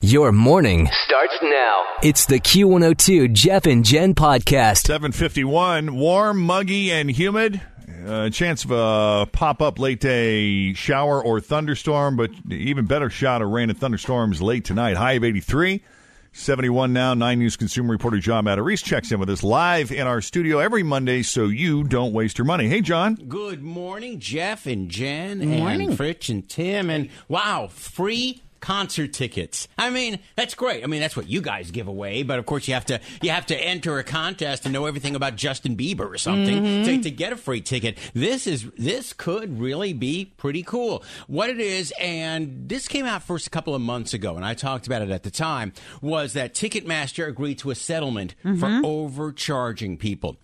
Your 0.00 0.32
morning 0.32 0.86
starts 0.92 1.34
now. 1.42 1.82
It's 2.02 2.26
the 2.26 2.38
Q102 2.38 3.32
Jeff 3.32 3.64
and 3.64 3.82
Jen 3.84 4.14
podcast. 4.14 4.86
751, 4.86 5.94
warm, 5.96 6.40
muggy, 6.40 6.92
and 6.92 7.10
humid. 7.10 7.60
Uh, 8.06 8.28
chance 8.28 8.64
of 8.66 8.70
a 8.70 9.26
pop 9.32 9.62
up 9.62 9.78
late 9.78 10.00
day 10.00 10.74
shower 10.74 11.24
or 11.24 11.40
thunderstorm, 11.40 12.16
but 12.16 12.30
even 12.50 12.84
better 12.84 13.08
shot 13.08 13.40
of 13.40 13.48
rain 13.48 13.70
and 13.70 13.78
thunderstorms 13.78 14.42
late 14.42 14.64
tonight. 14.66 14.98
High 14.98 15.12
of 15.12 15.24
83. 15.24 15.80
71 16.32 16.92
now. 16.92 17.14
Nine 17.14 17.38
News 17.38 17.56
consumer 17.56 17.92
reporter 17.92 18.18
John 18.18 18.44
Matarese 18.44 18.84
checks 18.84 19.10
in 19.10 19.20
with 19.20 19.30
us 19.30 19.42
live 19.42 19.90
in 19.90 20.06
our 20.06 20.20
studio 20.20 20.58
every 20.58 20.82
Monday 20.82 21.22
so 21.22 21.44
you 21.46 21.82
don't 21.84 22.12
waste 22.12 22.36
your 22.36 22.44
money. 22.44 22.68
Hey, 22.68 22.82
John. 22.82 23.14
Good 23.14 23.62
morning, 23.62 24.18
Jeff 24.18 24.66
and 24.66 24.90
Jen 24.90 25.38
morning. 25.48 25.90
and 25.90 25.98
Fritch 25.98 26.28
and 26.28 26.46
Tim. 26.46 26.90
And 26.90 27.08
wow, 27.28 27.68
free 27.68 28.42
concert 28.64 29.12
tickets. 29.12 29.68
I 29.76 29.90
mean, 29.90 30.20
that's 30.36 30.54
great. 30.54 30.82
I 30.84 30.86
mean, 30.86 31.02
that's 31.02 31.18
what 31.18 31.28
you 31.28 31.42
guys 31.42 31.70
give 31.70 31.86
away, 31.86 32.22
but 32.22 32.38
of 32.38 32.46
course 32.46 32.66
you 32.66 32.72
have 32.72 32.86
to 32.86 32.98
you 33.20 33.28
have 33.28 33.44
to 33.46 33.56
enter 33.56 33.98
a 33.98 34.04
contest 34.04 34.64
and 34.64 34.72
know 34.72 34.86
everything 34.86 35.14
about 35.14 35.36
Justin 35.36 35.76
Bieber 35.76 36.08
or 36.08 36.16
something 36.16 36.62
to, 36.62 36.90
mm-hmm. 36.90 37.00
to 37.02 37.10
get 37.10 37.34
a 37.34 37.36
free 37.36 37.60
ticket. 37.60 37.98
This 38.14 38.46
is 38.46 38.70
this 38.78 39.12
could 39.12 39.60
really 39.60 39.92
be 39.92 40.24
pretty 40.24 40.62
cool. 40.62 41.04
What 41.26 41.50
it 41.50 41.60
is, 41.60 41.92
and 42.00 42.66
this 42.66 42.88
came 42.88 43.04
out 43.04 43.22
first 43.22 43.46
a 43.46 43.50
couple 43.50 43.74
of 43.74 43.82
months 43.82 44.14
ago, 44.14 44.34
and 44.34 44.46
I 44.46 44.54
talked 44.54 44.86
about 44.86 45.02
it 45.02 45.10
at 45.10 45.24
the 45.24 45.30
time, 45.30 45.74
was 46.00 46.32
that 46.32 46.54
Ticketmaster 46.54 47.28
agreed 47.28 47.58
to 47.58 47.70
a 47.70 47.74
settlement 47.74 48.34
for 48.40 48.48
mm-hmm. 48.48 48.82
overcharging 48.82 49.98
people. 49.98 50.38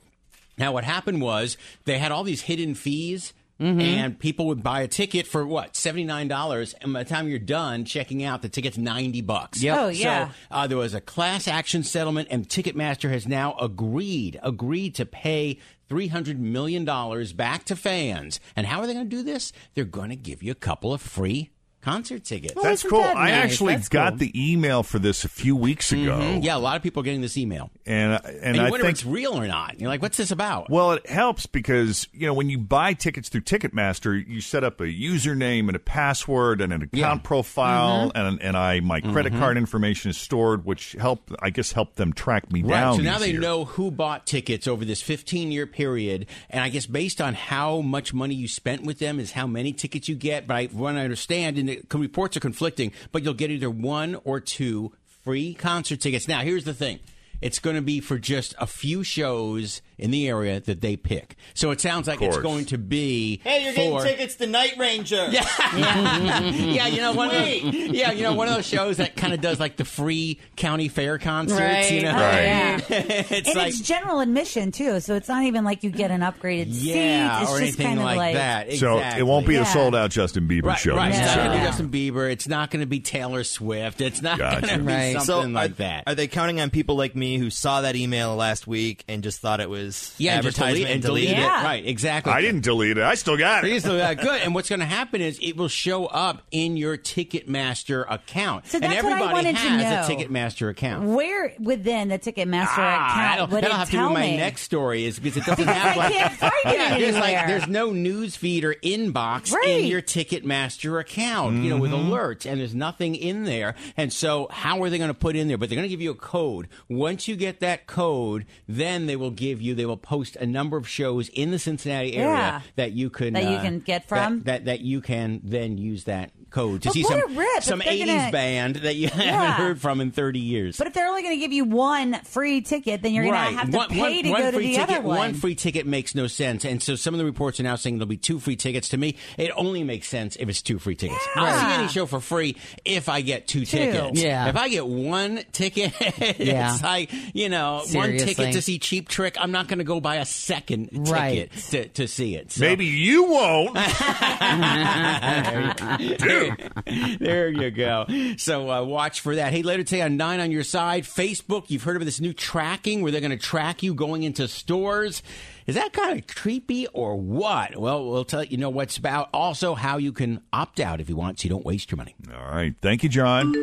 Now, 0.58 0.72
what 0.72 0.84
happened 0.84 1.22
was 1.22 1.56
they 1.86 1.96
had 1.96 2.12
all 2.12 2.22
these 2.22 2.42
hidden 2.42 2.74
fees. 2.74 3.32
And 3.60 4.18
people 4.18 4.46
would 4.46 4.62
buy 4.62 4.80
a 4.80 4.88
ticket 4.88 5.26
for 5.26 5.46
what 5.46 5.76
seventy 5.76 6.04
nine 6.04 6.28
dollars, 6.28 6.74
and 6.80 6.94
by 6.94 7.02
the 7.02 7.10
time 7.10 7.28
you're 7.28 7.38
done 7.38 7.84
checking 7.84 8.24
out, 8.24 8.40
the 8.40 8.48
ticket's 8.48 8.78
ninety 8.78 9.20
bucks. 9.20 9.62
Yep. 9.62 9.78
Oh, 9.78 9.88
yeah. 9.88 10.28
So 10.28 10.34
uh, 10.50 10.66
there 10.66 10.78
was 10.78 10.94
a 10.94 11.00
class 11.00 11.46
action 11.46 11.82
settlement, 11.82 12.28
and 12.30 12.48
Ticketmaster 12.48 13.10
has 13.10 13.28
now 13.28 13.56
agreed 13.60 14.40
agreed 14.42 14.94
to 14.94 15.04
pay 15.04 15.58
three 15.90 16.08
hundred 16.08 16.40
million 16.40 16.86
dollars 16.86 17.34
back 17.34 17.64
to 17.64 17.76
fans. 17.76 18.40
And 18.56 18.66
how 18.66 18.80
are 18.80 18.86
they 18.86 18.94
going 18.94 19.10
to 19.10 19.16
do 19.16 19.22
this? 19.22 19.52
They're 19.74 19.84
going 19.84 20.10
to 20.10 20.16
give 20.16 20.42
you 20.42 20.52
a 20.52 20.54
couple 20.54 20.94
of 20.94 21.02
free 21.02 21.50
concert 21.82 22.24
tickets. 22.24 22.54
Well, 22.54 22.64
That's 22.64 22.82
cool. 22.82 23.00
that 23.00 23.16
I 23.16 23.30
actually 23.30 23.74
That's 23.74 23.88
got 23.88 24.10
cool. 24.10 24.18
the 24.18 24.52
email 24.52 24.82
for 24.82 24.98
this 24.98 25.24
a 25.24 25.28
few 25.28 25.56
weeks 25.56 25.92
ago. 25.92 26.18
Mhm. 26.18 26.44
Yeah, 26.44 26.56
a 26.56 26.58
lot 26.58 26.76
of 26.76 26.82
people 26.82 27.00
are 27.00 27.04
getting 27.04 27.20
this 27.22 27.36
email, 27.38 27.70
And, 27.86 28.12
and, 28.24 28.36
and 28.42 28.56
you 28.56 28.62
I 28.62 28.70
wonder 28.70 28.84
think 28.86 28.96
if 28.98 29.02
it's 29.02 29.06
real 29.06 29.38
or 29.40 29.46
not. 29.46 29.80
You're 29.80 29.88
like, 29.88 30.02
what's 30.02 30.16
this 30.16 30.30
about? 30.30 30.68
Well, 30.70 30.92
it 30.92 31.08
helps 31.08 31.46
because 31.46 32.06
you 32.12 32.26
know 32.26 32.34
when 32.34 32.50
you 32.50 32.58
buy 32.58 32.92
tickets 32.94 33.28
through 33.28 33.42
Ticketmaster, 33.42 34.22
you 34.26 34.40
set 34.40 34.62
up 34.64 34.80
a 34.80 34.84
username 34.84 35.68
and 35.68 35.76
a 35.76 35.78
password 35.80 36.60
and 36.60 36.72
an 36.72 36.82
account 36.82 36.92
Yeah. 36.98 37.16
profile, 37.22 38.08
Mm-hmm. 38.10 38.16
and 38.18 38.42
and 38.42 38.56
I 38.56 38.80
my 38.80 39.00
credit 39.00 39.32
card 39.32 39.56
information 39.56 40.10
is 40.10 40.16
stored, 40.16 40.64
which 40.64 40.92
help 40.92 41.30
I 41.40 41.50
guess 41.50 41.72
help 41.72 41.96
them 41.96 42.12
track 42.12 42.52
me 42.52 42.62
Right. 42.62 42.70
down. 42.80 42.96
So 42.96 43.02
now 43.02 43.18
they 43.18 43.28
easier. 43.28 43.40
know 43.40 43.64
who 43.64 43.90
bought 43.90 44.26
tickets 44.26 44.66
over 44.68 44.84
this 44.84 45.00
15 45.02 45.50
year 45.52 45.66
period. 45.66 46.26
And 46.50 46.62
I 46.62 46.68
guess 46.68 46.86
based 46.86 47.20
on 47.20 47.34
how 47.34 47.80
much 47.80 48.12
money 48.12 48.34
you 48.34 48.48
spent 48.48 48.82
with 48.84 48.98
them 48.98 49.18
is 49.18 49.32
how 49.32 49.46
many 49.46 49.72
tickets 49.72 50.08
you 50.08 50.14
get. 50.14 50.46
But 50.46 50.54
I, 50.56 50.64
what 50.66 50.96
I 50.96 51.00
understand, 51.04 51.58
and 51.78 52.00
reports 52.00 52.36
are 52.36 52.40
conflicting, 52.40 52.92
but 53.12 53.22
you'll 53.22 53.34
get 53.34 53.50
either 53.50 53.70
one 53.70 54.16
or 54.24 54.40
two 54.40 54.92
free 55.24 55.54
concert 55.54 56.00
tickets. 56.00 56.28
Now, 56.28 56.40
here's 56.40 56.64
the 56.64 56.74
thing. 56.74 57.00
It's 57.40 57.58
going 57.58 57.76
to 57.76 57.82
be 57.82 58.00
for 58.00 58.18
just 58.18 58.54
a 58.58 58.66
few 58.66 59.02
shows 59.02 59.80
in 60.00 60.10
the 60.10 60.28
area 60.28 60.60
that 60.60 60.80
they 60.80 60.96
pick. 60.96 61.36
So 61.54 61.70
it 61.70 61.80
sounds 61.80 62.08
like 62.08 62.20
it's 62.22 62.38
going 62.38 62.64
to 62.66 62.78
be. 62.78 63.40
Hey, 63.44 63.64
you're 63.64 63.74
getting 63.74 64.00
tickets 64.02 64.34
to 64.36 64.46
Night 64.46 64.74
Ranger. 64.78 65.28
Yeah. 65.40 65.46
yeah, 66.50 66.86
you 66.88 67.00
know 67.00 67.12
one 67.12 67.28
of 67.28 67.34
those, 67.34 67.62
yeah, 67.74 68.10
you 68.12 68.22
know 68.22 68.34
one 68.34 68.48
of 68.48 68.54
those 68.54 68.66
shows 68.66 68.96
that 68.96 69.14
kind 69.16 69.32
of 69.32 69.40
does 69.40 69.60
like 69.60 69.76
the 69.76 69.84
free 69.84 70.38
county 70.56 70.88
fair 70.88 71.18
concerts, 71.18 71.60
Right. 71.60 71.92
you 71.92 72.02
know. 72.02 72.10
Oh, 72.16 72.20
yeah. 72.20 72.80
it's 72.88 73.48
and 73.48 73.56
like 73.56 73.68
it's 73.68 73.80
general 73.80 74.20
admission 74.20 74.72
too, 74.72 75.00
so 75.00 75.14
it's 75.14 75.28
not 75.28 75.44
even 75.44 75.64
like 75.64 75.82
you 75.84 75.90
get 75.90 76.10
an 76.10 76.20
upgraded 76.22 76.66
yeah, 76.68 77.38
seat. 77.38 77.42
It's 77.42 77.50
or 77.52 77.58
just 77.60 77.62
anything 77.62 77.86
kind 77.86 77.98
of 78.00 78.04
like, 78.06 78.16
like 78.16 78.34
that. 78.34 78.72
So 78.74 78.98
it 78.98 79.22
won't 79.26 79.46
be 79.46 79.54
Yeah. 79.54 79.62
a 79.62 79.66
sold 79.66 79.94
out 79.94 80.10
Justin 80.10 80.48
Bieber 80.48 80.64
Right, 80.64 80.78
show. 80.78 80.96
right. 80.96 81.12
this 81.12 81.20
It's 81.20 81.26
not 81.28 81.36
going 81.36 81.50
to 81.50 81.52
be 81.52 81.58
Yeah. 81.58 81.64
Justin 81.66 81.88
Bieber. 81.90 82.32
It's 82.32 82.48
not 82.48 82.70
going 82.70 82.80
to 82.80 82.86
be 82.86 83.00
Taylor 83.00 83.44
Swift. 83.44 84.00
It's 84.00 84.22
not 84.22 84.38
Gotcha. 84.38 84.66
going 84.66 84.78
to 84.80 84.84
be 84.84 84.92
Right. 84.92 85.12
something 85.20 85.26
so 85.26 85.40
like 85.50 85.70
are, 85.72 85.74
that. 85.74 86.04
Are 86.06 86.14
they 86.14 86.26
counting 86.28 86.60
on 86.60 86.70
people 86.70 86.96
like 86.96 87.14
me 87.14 87.38
who 87.38 87.50
saw 87.50 87.82
that 87.82 87.96
email 87.96 88.34
last 88.36 88.66
week 88.66 89.04
and 89.08 89.22
just 89.22 89.40
thought 89.40 89.60
it 89.60 89.68
was 89.70 89.89
yeah, 90.18 90.34
and 90.34 90.42
just 90.42 90.56
delete, 90.58 90.86
and 90.86 91.02
delete 91.02 91.28
deleted 91.28 91.44
it. 91.44 91.46
it. 91.46 91.64
Right, 91.64 91.86
exactly. 91.86 92.32
I 92.32 92.40
didn't 92.40 92.62
delete 92.62 92.96
it. 92.98 93.02
I 93.04 93.14
still 93.14 93.36
got 93.36 93.64
it. 93.64 93.82
So, 93.82 93.96
uh, 93.96 94.14
good. 94.14 94.40
And 94.42 94.54
what's 94.54 94.68
going 94.68 94.80
to 94.80 94.86
happen 94.86 95.20
is 95.20 95.38
it 95.42 95.56
will 95.56 95.68
show 95.68 96.06
up 96.06 96.42
in 96.50 96.76
your 96.76 96.96
Ticketmaster 97.34 98.04
account. 98.10 98.66
So 98.66 98.76
and 98.76 98.84
that's 98.84 99.02
what 99.02 99.12
I 99.12 99.16
everybody 99.16 99.32
wanted 99.34 99.52
to 99.56 99.68
has 99.68 100.08
a 100.08 100.08
know. 100.10 100.16
Ticketmaster 100.16 100.70
account. 100.70 101.08
where 101.08 101.54
within 101.58 102.08
the 102.08 102.18
Ticketmaster 102.18 102.66
Ah, 102.78 103.10
account 103.12 103.16
that'll, 103.16 103.46
would 103.48 103.64
it 103.64 103.70
have 103.72 103.90
to 103.90 103.96
tell 103.96 104.08
be 104.08 104.14
my 104.14 104.20
me? 104.22 104.36
next 104.36 104.62
story 104.62 105.04
is 105.04 105.18
because 105.18 105.36
it 105.38 105.44
doesn't 105.46 105.64
Because 105.66 105.76
have 105.82 105.96
I 105.96 106.00
like 106.00 106.12
can't 106.12 106.32
find 106.34 106.52
it 106.66 106.74
yeah, 106.74 106.98
there's 106.98 107.16
like 107.16 107.46
there's 107.46 107.68
no 107.68 107.92
news 107.92 108.36
feed 108.36 108.64
or 108.64 108.74
inbox 108.74 109.52
Right. 109.52 109.68
in 109.68 109.86
your 109.86 110.02
Ticketmaster 110.02 111.00
account, 111.00 111.62
you 111.62 111.70
know, 111.70 111.78
with 111.78 111.90
alerts, 111.92 112.46
and 112.50 112.60
there's 112.60 112.74
nothing 112.74 113.14
in 113.14 113.44
there. 113.44 113.74
And 113.96 114.12
so, 114.12 114.48
how 114.50 114.82
are 114.82 114.90
they 114.90 114.98
going 114.98 115.08
to 115.08 115.14
put 115.14 115.36
in 115.36 115.48
there? 115.48 115.58
But 115.58 115.68
they're 115.68 115.76
going 115.76 115.88
to 115.88 115.90
give 115.90 116.00
you 116.00 116.10
a 116.10 116.14
code. 116.14 116.68
Once 116.88 117.28
you 117.28 117.36
get 117.36 117.60
that 117.60 117.86
code, 117.86 118.46
then 118.68 119.06
they 119.06 119.16
will 119.16 119.30
give 119.30 119.60
you. 119.60 119.74
They 119.80 119.86
will 119.86 119.96
post 119.96 120.36
a 120.36 120.44
number 120.44 120.76
of 120.76 120.86
shows 120.86 121.30
in 121.30 121.52
the 121.52 121.58
Cincinnati 121.58 122.14
area 122.14 122.28
Yeah. 122.36 122.60
that 122.76 122.92
you 122.92 123.08
can 123.08 123.32
That 123.32 123.44
you 123.44 123.48
uh, 123.56 123.62
can 123.62 123.78
get 123.80 124.02
that- 124.02 124.08
from? 124.08 124.42
that, 124.42 124.66
that 124.66 124.80
you 124.82 125.00
can 125.00 125.40
then 125.42 125.78
use 125.78 126.04
that 126.04 126.32
code 126.50 126.82
to 126.82 126.88
But 126.88 126.94
see 126.94 127.02
some 127.02 127.36
rip 127.36 127.62
some 127.62 127.80
80s 127.80 128.06
gonna- 128.06 128.32
band 128.32 128.76
that 128.76 128.96
you 128.96 129.08
Yeah. 129.16 129.32
haven't 129.32 129.64
heard 129.64 129.80
from 129.80 130.00
in 130.00 130.10
30 130.10 130.40
years. 130.40 130.76
But 130.76 130.86
if 130.88 130.92
they're 130.92 131.08
only 131.08 131.22
going 131.22 131.34
to 131.34 131.40
give 131.40 131.52
you 131.52 131.64
one 131.64 132.20
free 132.24 132.60
ticket, 132.60 133.02
then 133.02 133.14
you're 133.14 133.24
going 133.24 133.34
to 133.34 133.58
have 133.58 133.70
to 133.70 133.76
One- 133.76 133.88
pay 133.88 133.98
one- 134.00 134.22
to 134.24 134.30
one 134.30 134.40
go 134.42 134.50
to 134.50 134.58
the 134.58 134.74
ticket, 134.74 134.90
other 134.96 135.00
one. 135.06 135.16
One 135.18 135.34
free 135.34 135.54
ticket 135.54 135.86
makes 135.86 136.14
no 136.14 136.26
sense, 136.26 136.64
and 136.64 136.82
so 136.82 136.96
some 136.96 137.14
of 137.14 137.18
the 137.18 137.24
reports 137.24 137.60
are 137.60 137.62
now 137.62 137.76
saying 137.76 137.96
there'll 137.98 138.08
be 138.08 138.16
two 138.16 138.40
free 138.40 138.56
tickets. 138.56 138.88
To 138.90 138.96
me, 138.96 139.16
it 139.38 139.50
only 139.56 139.84
makes 139.84 140.08
sense 140.08 140.36
if 140.36 140.48
it's 140.48 140.62
two 140.62 140.78
free 140.78 140.96
tickets. 140.96 141.24
I'll 141.36 141.44
Yeah. 141.46 141.68
see 141.68 141.74
any 141.82 141.88
show 141.88 142.06
for 142.06 142.20
free 142.20 142.56
if 142.84 143.08
I 143.08 143.20
get 143.20 143.46
two, 143.46 143.60
Two. 143.60 143.66
tickets. 143.78 144.20
Yeah. 144.22 144.48
If 144.48 144.56
I 144.56 144.68
get 144.68 144.86
one 144.86 145.40
ticket, 145.52 145.92
Yeah. 146.38 146.72
it's 146.74 146.82
like 146.82 147.10
you 147.34 147.48
know 147.48 147.82
one 147.92 148.16
ticket 148.18 148.52
to 148.54 148.62
see 148.62 148.78
Cheap 148.78 149.08
Trick. 149.08 149.36
I'm 149.38 149.52
not 149.52 149.68
going 149.68 149.78
to 149.78 149.84
go 149.84 150.00
buy 150.00 150.16
a 150.16 150.24
second 150.24 150.88
ticket 151.06 151.52
to, 151.70 151.88
to 151.88 152.08
see 152.08 152.34
it. 152.34 152.52
So- 152.52 152.60
Maybe 152.60 152.86
you 152.86 153.24
won't. 153.24 153.76
there 157.18 157.48
you 157.48 157.70
go. 157.70 158.06
So 158.36 158.70
uh, 158.70 158.84
watch 158.84 159.20
for 159.20 159.34
that. 159.34 159.52
Hey, 159.52 159.62
later 159.62 159.82
today 159.82 160.02
on 160.02 160.16
Nine 160.16 160.40
on 160.40 160.50
Your 160.50 160.64
Side, 160.64 161.04
Facebook, 161.04 161.70
you've 161.70 161.82
heard 161.82 161.96
of 161.96 162.04
this 162.04 162.20
new 162.20 162.32
tracking 162.32 163.02
where 163.02 163.12
they're 163.12 163.20
going 163.20 163.30
to 163.30 163.36
track 163.36 163.82
you 163.82 163.94
going 163.94 164.22
into 164.22 164.48
stores. 164.48 165.22
Is 165.66 165.74
that 165.74 165.92
kind 165.92 166.18
of 166.18 166.26
creepy 166.26 166.86
or 166.88 167.16
what? 167.16 167.76
Well, 167.76 168.08
we'll 168.08 168.24
tell 168.24 168.44
you 168.44 168.56
know 168.56 168.70
what's 168.70 168.96
about. 168.96 169.28
Also, 169.32 169.74
how 169.74 169.98
you 169.98 170.12
can 170.12 170.42
opt 170.52 170.80
out 170.80 171.00
if 171.00 171.08
you 171.08 171.16
want 171.16 171.40
so 171.40 171.44
you 171.44 171.50
don't 171.50 171.64
waste 171.64 171.90
your 171.90 171.96
money. 171.96 172.14
All 172.32 172.54
right. 172.54 172.74
Thank 172.80 173.02
you, 173.02 173.08
John. 173.08 173.54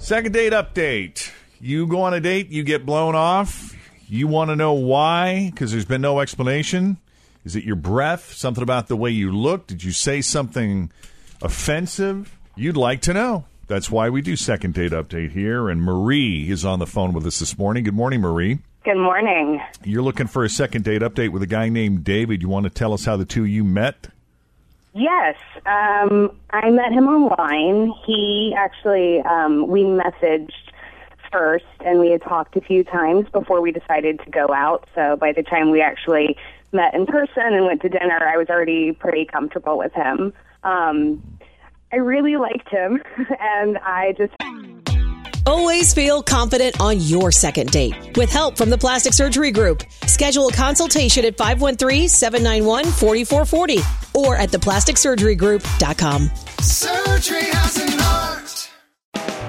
Second 0.00 0.32
date 0.32 0.52
update. 0.52 1.30
You 1.60 1.86
go 1.86 2.02
on 2.02 2.14
a 2.14 2.20
date, 2.20 2.48
you 2.48 2.62
get 2.62 2.86
blown 2.86 3.14
off. 3.14 3.76
You 4.08 4.26
want 4.26 4.48
to 4.50 4.56
know 4.56 4.72
why? 4.72 5.50
Because 5.50 5.72
there's 5.72 5.84
been 5.84 6.00
no 6.00 6.20
explanation. 6.20 6.96
Is 7.44 7.56
it 7.56 7.64
your 7.64 7.76
breath? 7.76 8.32
Something 8.32 8.62
about 8.62 8.88
the 8.88 8.96
way 8.96 9.10
you 9.10 9.32
look? 9.32 9.66
Did 9.66 9.82
you 9.82 9.92
say 9.92 10.20
something 10.20 10.90
offensive? 11.40 12.36
You'd 12.54 12.76
like 12.76 13.00
to 13.02 13.14
know. 13.14 13.44
That's 13.66 13.90
why 13.90 14.10
we 14.10 14.20
do 14.20 14.36
second 14.36 14.74
date 14.74 14.92
update 14.92 15.30
here. 15.30 15.68
And 15.68 15.82
Marie 15.82 16.50
is 16.50 16.64
on 16.64 16.80
the 16.80 16.86
phone 16.86 17.12
with 17.12 17.24
us 17.24 17.38
this 17.38 17.56
morning. 17.56 17.84
Good 17.84 17.94
morning, 17.94 18.20
Marie. 18.20 18.58
Good 18.84 18.96
morning. 18.96 19.60
You're 19.84 20.02
looking 20.02 20.26
for 20.26 20.44
a 20.44 20.48
second 20.48 20.84
date 20.84 21.02
update 21.02 21.30
with 21.30 21.42
a 21.42 21.46
guy 21.46 21.68
named 21.68 22.02
David. 22.02 22.42
You 22.42 22.48
want 22.48 22.64
to 22.64 22.70
tell 22.70 22.92
us 22.92 23.04
how 23.04 23.16
the 23.16 23.24
two 23.24 23.42
of 23.42 23.48
you 23.48 23.62
met? 23.62 24.08
Yes, 24.92 25.36
um, 25.66 26.36
I 26.50 26.68
met 26.70 26.92
him 26.92 27.06
online. 27.06 27.94
He 28.04 28.54
actually, 28.58 29.20
um, 29.20 29.68
we 29.68 29.82
messaged 29.82 30.50
first, 31.30 31.64
and 31.84 32.00
we 32.00 32.10
had 32.10 32.22
talked 32.22 32.56
a 32.56 32.60
few 32.60 32.82
times 32.82 33.28
before 33.30 33.60
we 33.60 33.70
decided 33.70 34.18
to 34.24 34.30
go 34.30 34.48
out. 34.52 34.88
So 34.94 35.14
by 35.14 35.32
the 35.32 35.44
time 35.44 35.70
we 35.70 35.80
actually 35.80 36.36
met 36.72 36.94
in 36.94 37.06
person 37.06 37.44
and 37.44 37.66
went 37.66 37.82
to 37.82 37.88
dinner, 37.88 38.26
I 38.26 38.36
was 38.36 38.48
already 38.48 38.90
pretty 38.92 39.24
comfortable 39.24 39.78
with 39.78 39.92
him. 39.92 40.32
Um, 40.62 41.22
I 41.92 41.96
really 41.96 42.36
liked 42.36 42.68
him, 42.68 43.02
and 43.40 43.78
I 43.78 44.14
just 44.16 44.34
Always 45.46 45.94
feel 45.94 46.22
confident 46.22 46.78
on 46.80 47.00
your 47.00 47.32
second 47.32 47.70
date. 47.70 48.16
With 48.16 48.30
help 48.30 48.56
from 48.56 48.70
the 48.70 48.78
Plastic 48.78 49.12
Surgery 49.12 49.50
Group, 49.50 49.82
schedule 50.06 50.46
a 50.48 50.52
consultation 50.52 51.24
at 51.24 51.36
513-791-4440 51.36 54.14
or 54.14 54.36
at 54.36 54.50
theplasticsurgerygroup.com. 54.50 56.30
Surgery 56.60 57.46
has 57.46 57.76
an 57.78 58.00
art. 58.00 58.49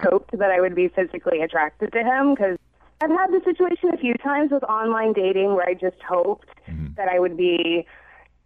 Hoped 0.00 0.36
that 0.38 0.50
I 0.50 0.60
would 0.60 0.74
be 0.74 0.88
physically 0.88 1.40
attracted 1.40 1.92
to 1.92 2.02
him 2.02 2.34
because 2.34 2.58
I've 3.00 3.10
had 3.10 3.30
the 3.30 3.40
situation 3.44 3.90
a 3.92 3.96
few 3.96 4.14
times 4.14 4.50
with 4.50 4.64
online 4.64 5.12
dating 5.12 5.54
where 5.54 5.68
I 5.68 5.74
just 5.74 6.00
hoped 6.06 6.48
mm-hmm. 6.68 6.94
that 6.96 7.08
I 7.08 7.18
would 7.18 7.36
be, 7.36 7.86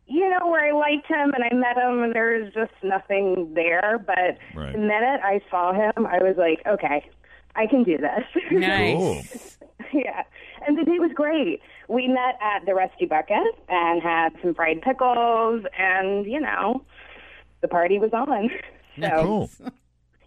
you 0.07 0.29
know, 0.29 0.47
where 0.47 0.67
I 0.67 0.73
liked 0.73 1.07
him 1.07 1.33
and 1.33 1.45
I 1.45 1.55
met 1.55 1.77
him 1.77 2.03
and 2.03 2.15
there 2.15 2.39
was 2.39 2.53
just 2.53 2.73
nothing 2.83 3.53
there. 3.55 4.03
But 4.05 4.39
Right. 4.55 4.73
the 4.73 4.79
minute 4.79 5.21
I 5.23 5.41
saw 5.51 5.73
him, 5.73 6.07
I 6.07 6.19
was 6.19 6.37
like, 6.37 6.63
okay, 6.67 7.09
I 7.57 7.67
can 7.67 7.83
do 7.83 7.97
this. 7.99 8.25
Nice. 8.51 9.59
yeah. 9.93 10.23
And 10.67 10.79
the 10.79 10.85
date 10.85 11.01
was 11.01 11.13
great. 11.15 11.61
We 11.89 12.09
met 12.09 12.39
at 12.41 12.65
the 12.67 12.75
Rusty 12.75 13.07
Bucket 13.07 13.59
and 13.69 14.03
had 14.03 14.31
some 14.43 14.55
fried 14.55 14.83
pickles 14.83 15.65
and, 15.79 16.27
you 16.27 16.41
know, 16.41 16.85
the 17.61 17.69
party 17.69 17.99
was 17.99 18.13
on. 18.13 18.51
So 19.01 19.23
Cool. 19.23 19.51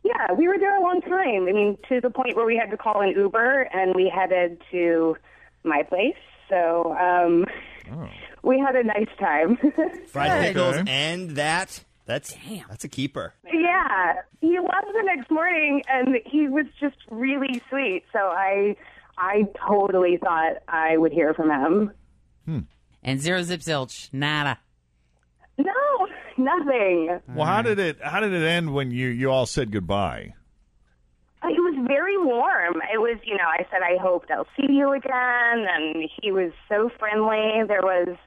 Yeah, 0.06 0.34
we 0.34 0.48
were 0.48 0.58
there 0.60 0.78
a 0.78 0.82
long 0.82 1.02
time. 1.02 1.48
I 1.50 1.52
mean, 1.52 1.78
to 1.90 2.00
the 2.00 2.12
point 2.12 2.36
where 2.36 2.46
we 2.46 2.56
had 2.56 2.70
to 2.72 2.78
call 2.78 3.02
an 3.02 3.10
Uber 3.10 3.64
and 3.74 3.96
we 3.96 4.12
headed 4.14 4.62
to 4.72 5.18
my 5.64 5.82
place. 5.82 6.16
So 6.48 6.96
um, 6.96 7.46
we 8.44 8.60
had 8.60 8.76
a 8.76 8.84
nice 8.84 9.10
time. 9.20 9.58
Fried 10.08 10.46
pickles 10.46 10.78
and 10.88 11.32
that. 11.32 11.84
That's 12.06 12.36
that's 12.60 12.84
a 12.84 12.88
keeper. 12.88 13.34
yeah, 13.52 14.14
he 14.40 14.60
left 14.60 14.86
the 14.94 15.02
next 15.04 15.32
morning 15.32 15.82
and 15.88 16.18
he 16.24 16.48
was 16.48 16.68
just 16.80 16.98
really 17.10 17.64
sweet. 17.68 18.04
So 18.14 18.20
I, 18.20 18.76
I 19.18 19.48
totally 19.68 20.18
thought 20.18 20.58
I 20.68 20.98
would 20.98 21.12
hear 21.12 21.34
from 21.34 21.50
him. 21.50 21.92
Hmm. 22.46 22.60
And 23.02 23.20
zero 23.20 23.42
zip 23.42 23.62
zilch. 23.62 24.14
Nada. 24.14 24.60
No, 25.58 26.08
nothing. 26.38 27.20
Well, 27.34 27.46
how 27.46 27.62
did 27.62 27.80
it 27.80 27.98
how 28.04 28.20
did 28.20 28.34
it 28.34 28.44
end 28.46 28.74
when 28.74 28.92
you 28.92 29.08
you 29.08 29.32
all 29.32 29.46
said 29.46 29.72
goodbye? 29.72 30.34
Uh, 31.42 31.48
it 31.50 31.60
was 31.60 31.86
very 31.88 32.18
warm. 32.18 32.76
It 32.94 32.98
was, 33.00 33.18
you 33.24 33.36
know, 33.38 33.44
I 33.48 33.66
said 33.72 33.82
I 33.84 34.02
hoped 34.02 34.32
I'll 34.32 34.48
see 34.58 34.72
you 34.74 34.92
again, 34.94 35.66
and 35.70 36.10
he 36.22 36.32
was 36.32 36.52
so 36.68 36.90
friendly. 37.00 37.64
There 37.68 37.82
was 37.84 38.18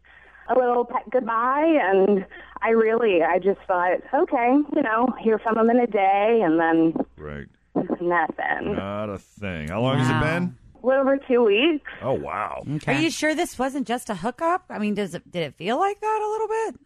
a 0.48 0.54
little 0.58 0.84
pet 0.84 1.02
goodbye, 1.10 1.76
and 1.82 2.24
I 2.62 2.70
really, 2.70 3.22
I 3.22 3.38
just 3.38 3.60
thought, 3.66 3.98
okay, 4.14 4.56
you 4.74 4.82
know, 4.82 5.08
hear 5.20 5.38
from 5.38 5.58
him 5.58 5.68
in 5.68 5.78
a 5.80 5.86
day, 5.86 6.40
and 6.44 6.58
then 6.60 6.94
Right. 7.16 7.46
nothing. 8.00 8.74
Not 8.74 9.10
a 9.10 9.18
thing. 9.18 9.68
How 9.68 9.80
long 9.82 9.98
has 9.98 10.08
it 10.08 10.20
been? 10.20 10.56
A 10.82 10.86
little 10.86 11.02
over 11.02 11.18
two 11.18 11.44
weeks. 11.44 11.90
Oh 12.00 12.12
wow. 12.14 12.62
Are 12.86 12.94
you 12.94 13.10
sure 13.10 13.34
this 13.34 13.58
wasn't 13.58 13.86
just 13.86 14.08
a 14.10 14.14
hookup? 14.14 14.64
I 14.70 14.78
mean, 14.78 14.94
does 14.94 15.14
it 15.14 15.28
did 15.30 15.42
it 15.42 15.54
feel 15.56 15.78
like 15.78 16.00
that 16.00 16.20
a 16.24 16.28
little 16.30 16.48
bit? 16.48 16.80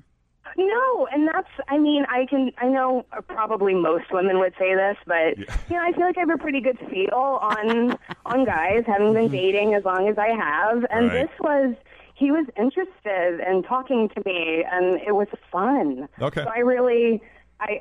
No, 0.57 1.09
and 1.13 1.27
that's, 1.29 1.49
I 1.69 1.79
mean, 1.79 2.05
I 2.09 2.27
can, 2.27 2.53
I 2.59 2.69
know 2.69 3.05
probably 3.29 3.75
most 3.75 4.13
women 4.13 4.39
would 4.39 4.55
say 4.59 4.75
this, 4.75 4.97
but, 5.07 5.39
you 5.39 5.77
know, 5.77 5.83
I 5.83 5.93
feel 5.93 6.07
like 6.07 6.17
I 6.17 6.21
have 6.21 6.31
a 6.31 6.39
pretty 6.39 6.61
good 6.61 6.79
feel 6.91 7.39
on, 7.41 7.97
on 8.27 8.45
guys, 8.45 8.85
having 8.87 9.13
been 9.13 9.25
mm-hmm. 9.25 9.35
dating 9.35 9.75
as 9.75 9.85
long 9.85 10.09
as 10.09 10.19
I 10.19 10.29
have. 10.29 10.85
And 10.91 11.09
Right. 11.09 11.23
this 11.23 11.31
was, 11.41 11.75
he 12.15 12.31
was 12.31 12.47
interested 12.57 13.41
in 13.49 13.63
talking 13.63 14.09
to 14.11 14.23
me, 14.27 14.65
and 14.71 15.01
it 15.01 15.13
was 15.13 15.29
fun. 15.51 16.09
Okay. 16.21 16.45
So 16.45 16.49
I 16.49 16.59
really, 16.59 17.23
I, 17.61 17.81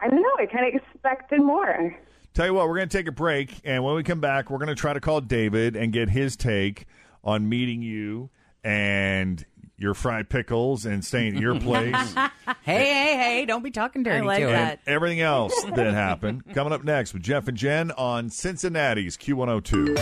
I 0.00 0.08
don't 0.08 0.22
know, 0.22 0.36
I 0.38 0.46
kind 0.46 0.66
of 0.66 0.80
expected 0.80 1.40
more. 1.40 1.96
Tell 2.34 2.46
you 2.46 2.54
what, 2.54 2.68
we're 2.68 2.76
going 2.76 2.88
to 2.88 2.96
take 2.96 3.08
a 3.08 3.12
break, 3.12 3.60
and 3.64 3.82
when 3.82 3.94
we 3.94 4.02
come 4.02 4.20
back, 4.20 4.50
we're 4.50 4.58
going 4.58 4.68
to 4.68 4.74
try 4.74 4.92
to 4.92 5.00
call 5.00 5.20
David 5.20 5.76
and 5.76 5.92
get 5.92 6.10
his 6.10 6.36
take 6.36 6.86
on 7.24 7.48
meeting 7.48 7.82
you 7.82 8.30
and 8.62 9.44
your 9.78 9.94
fried 9.94 10.28
pickles 10.28 10.84
and 10.84 11.04
staying 11.04 11.36
at 11.36 11.40
your 11.42 11.58
place. 11.60 11.94
hey, 12.14 12.84
hey, 12.84 13.16
hey! 13.16 13.44
Don't 13.46 13.62
be 13.62 13.70
talking 13.70 14.02
dirty 14.02 14.26
like 14.26 14.40
to 14.40 14.48
and 14.50 14.72
it. 14.72 14.80
everything 14.86 15.20
else 15.20 15.54
that 15.74 15.94
happened. 15.94 16.42
Coming 16.54 16.72
up 16.72 16.84
next 16.84 17.12
with 17.12 17.22
Jeff 17.22 17.48
and 17.48 17.56
Jen 17.56 17.90
on 17.92 18.28
Cincinnati's 18.30 19.16
Q102. 19.16 19.96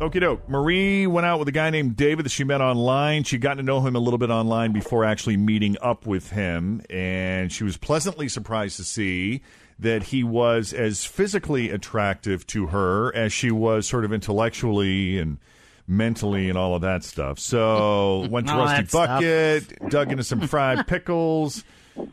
Okie 0.00 0.20
doke. 0.20 0.48
Marie 0.48 1.06
went 1.06 1.24
out 1.24 1.38
with 1.38 1.46
a 1.48 1.52
guy 1.52 1.70
named 1.70 1.96
David 1.96 2.24
that 2.26 2.30
she 2.30 2.44
met 2.44 2.60
online. 2.60 3.22
She 3.24 3.38
got 3.38 3.54
to 3.54 3.62
know 3.62 3.80
him 3.80 3.94
a 3.94 4.00
little 4.00 4.18
bit 4.18 4.28
online 4.30 4.72
before 4.72 5.04
actually 5.04 5.36
meeting 5.36 5.76
up 5.80 6.04
with 6.06 6.30
him, 6.30 6.82
and 6.90 7.50
she 7.52 7.62
was 7.64 7.76
pleasantly 7.76 8.28
surprised 8.28 8.76
to 8.76 8.84
see 8.84 9.40
that 9.78 10.04
he 10.04 10.22
was 10.24 10.72
as 10.72 11.04
physically 11.04 11.70
attractive 11.70 12.46
to 12.48 12.66
her 12.68 13.14
as 13.14 13.32
she 13.32 13.50
was 13.50 13.86
sort 13.86 14.04
of 14.04 14.12
intellectually 14.12 15.18
and 15.18 15.38
mentally 15.86 16.48
and 16.48 16.58
all 16.58 16.74
of 16.74 16.82
that 16.82 17.04
stuff. 17.04 17.38
So 17.38 18.26
went 18.30 18.46
to 18.48 18.54
Rusty 18.54 18.82
that 18.82 18.88
stuff. 18.88 19.08
Bucket, 19.20 19.90
dug 19.90 20.10
into 20.12 20.24
some 20.24 20.40
fried 20.46 20.86
pickles, 20.86 21.64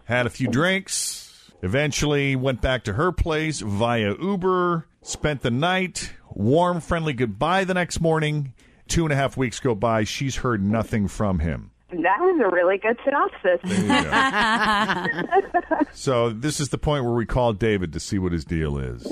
had 0.05 0.25
a 0.25 0.29
few 0.29 0.47
drinks, 0.47 1.51
eventually 1.61 2.35
went 2.35 2.61
back 2.61 2.83
to 2.85 2.93
her 2.93 3.11
place 3.11 3.61
via 3.61 4.15
Uber, 4.21 4.87
spent 5.01 5.41
the 5.41 5.51
night, 5.51 6.13
warm, 6.33 6.81
friendly 6.81 7.13
goodbye 7.13 7.63
the 7.63 7.73
next 7.73 7.99
morning. 7.99 8.53
Two 8.87 9.05
and 9.05 9.13
a 9.13 9.15
half 9.15 9.37
weeks 9.37 9.59
go 9.61 9.73
by. 9.73 10.03
She's 10.03 10.37
heard 10.37 10.61
nothing 10.61 11.07
from 11.07 11.39
him. 11.39 11.71
That 11.91 12.19
was 12.19 12.41
a 12.41 12.49
really 12.53 12.77
good 12.77 12.97
synopsis. 13.05 13.61
So 15.93 16.29
this 16.29 16.59
is 16.59 16.69
the 16.69 16.77
point 16.77 17.03
where 17.03 17.13
we 17.13 17.25
call 17.25 17.53
David 17.53 17.93
to 17.93 17.99
see 17.99 18.17
what 18.17 18.31
his 18.31 18.45
deal 18.45 18.77
is. 18.77 19.03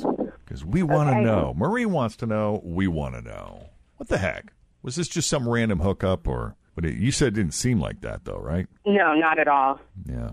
Because 0.46 0.64
we 0.66 0.82
want 0.82 1.10
to 1.10 1.16
Okay. 1.16 1.24
know. 1.24 1.54
Marie 1.56 1.86
wants 1.86 2.16
to 2.18 2.26
know. 2.26 2.62
We 2.64 2.88
want 2.88 3.16
to 3.16 3.22
know. 3.22 3.66
What 4.00 4.08
the 4.08 4.18
heck? 4.18 4.54
Was 4.82 4.96
this 4.96 5.10
just 5.10 5.28
some 5.28 5.48
random 5.48 5.82
hookup 5.82 6.26
or? 6.26 6.56
But 6.74 6.86
it, 6.86 6.96
you 6.96 7.12
said 7.12 7.30
it 7.30 7.34
didn't 7.34 7.54
seem 7.54 7.82
like 7.82 8.00
that 8.00 8.24
though, 8.24 8.40
right? 8.40 8.66
No, 8.86 9.14
not 9.14 9.38
at 9.40 9.50
all. 9.50 9.82
Yeah. 10.06 10.30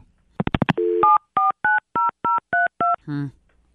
Hmm. 3.04 3.26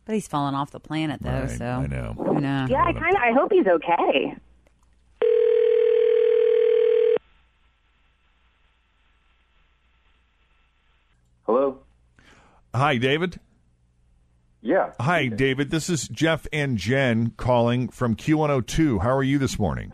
But 0.06 0.16
he's 0.16 0.30
falling 0.30 0.56
off 0.56 0.72
the 0.72 0.80
planet 0.80 1.22
though, 1.22 1.42
right. 1.42 1.58
so 1.58 1.66
I 1.66 1.88
know. 1.88 2.16
I 2.26 2.40
know. 2.40 2.68
Yeah, 2.70 2.86
I 2.86 2.94
kind 2.94 3.14
of. 3.14 3.22
I 3.22 3.34
hope 3.34 3.52
he's 3.52 3.68
okay. 3.68 4.38
Hello. 11.46 11.80
Hi, 12.74 12.96
David. 12.96 13.42
Yeah. 14.62 14.92
Hi, 15.00 15.28
David. 15.28 15.72
This 15.72 15.90
is 15.90 16.08
Jeff 16.08 16.46
and 16.54 16.78
Jen 16.78 17.32
calling 17.38 17.90
from 17.90 18.16
Q102. 18.16 19.02
How 19.02 19.16
are 19.16 19.24
you 19.24 19.40
this 19.40 19.58
morning? 19.58 19.92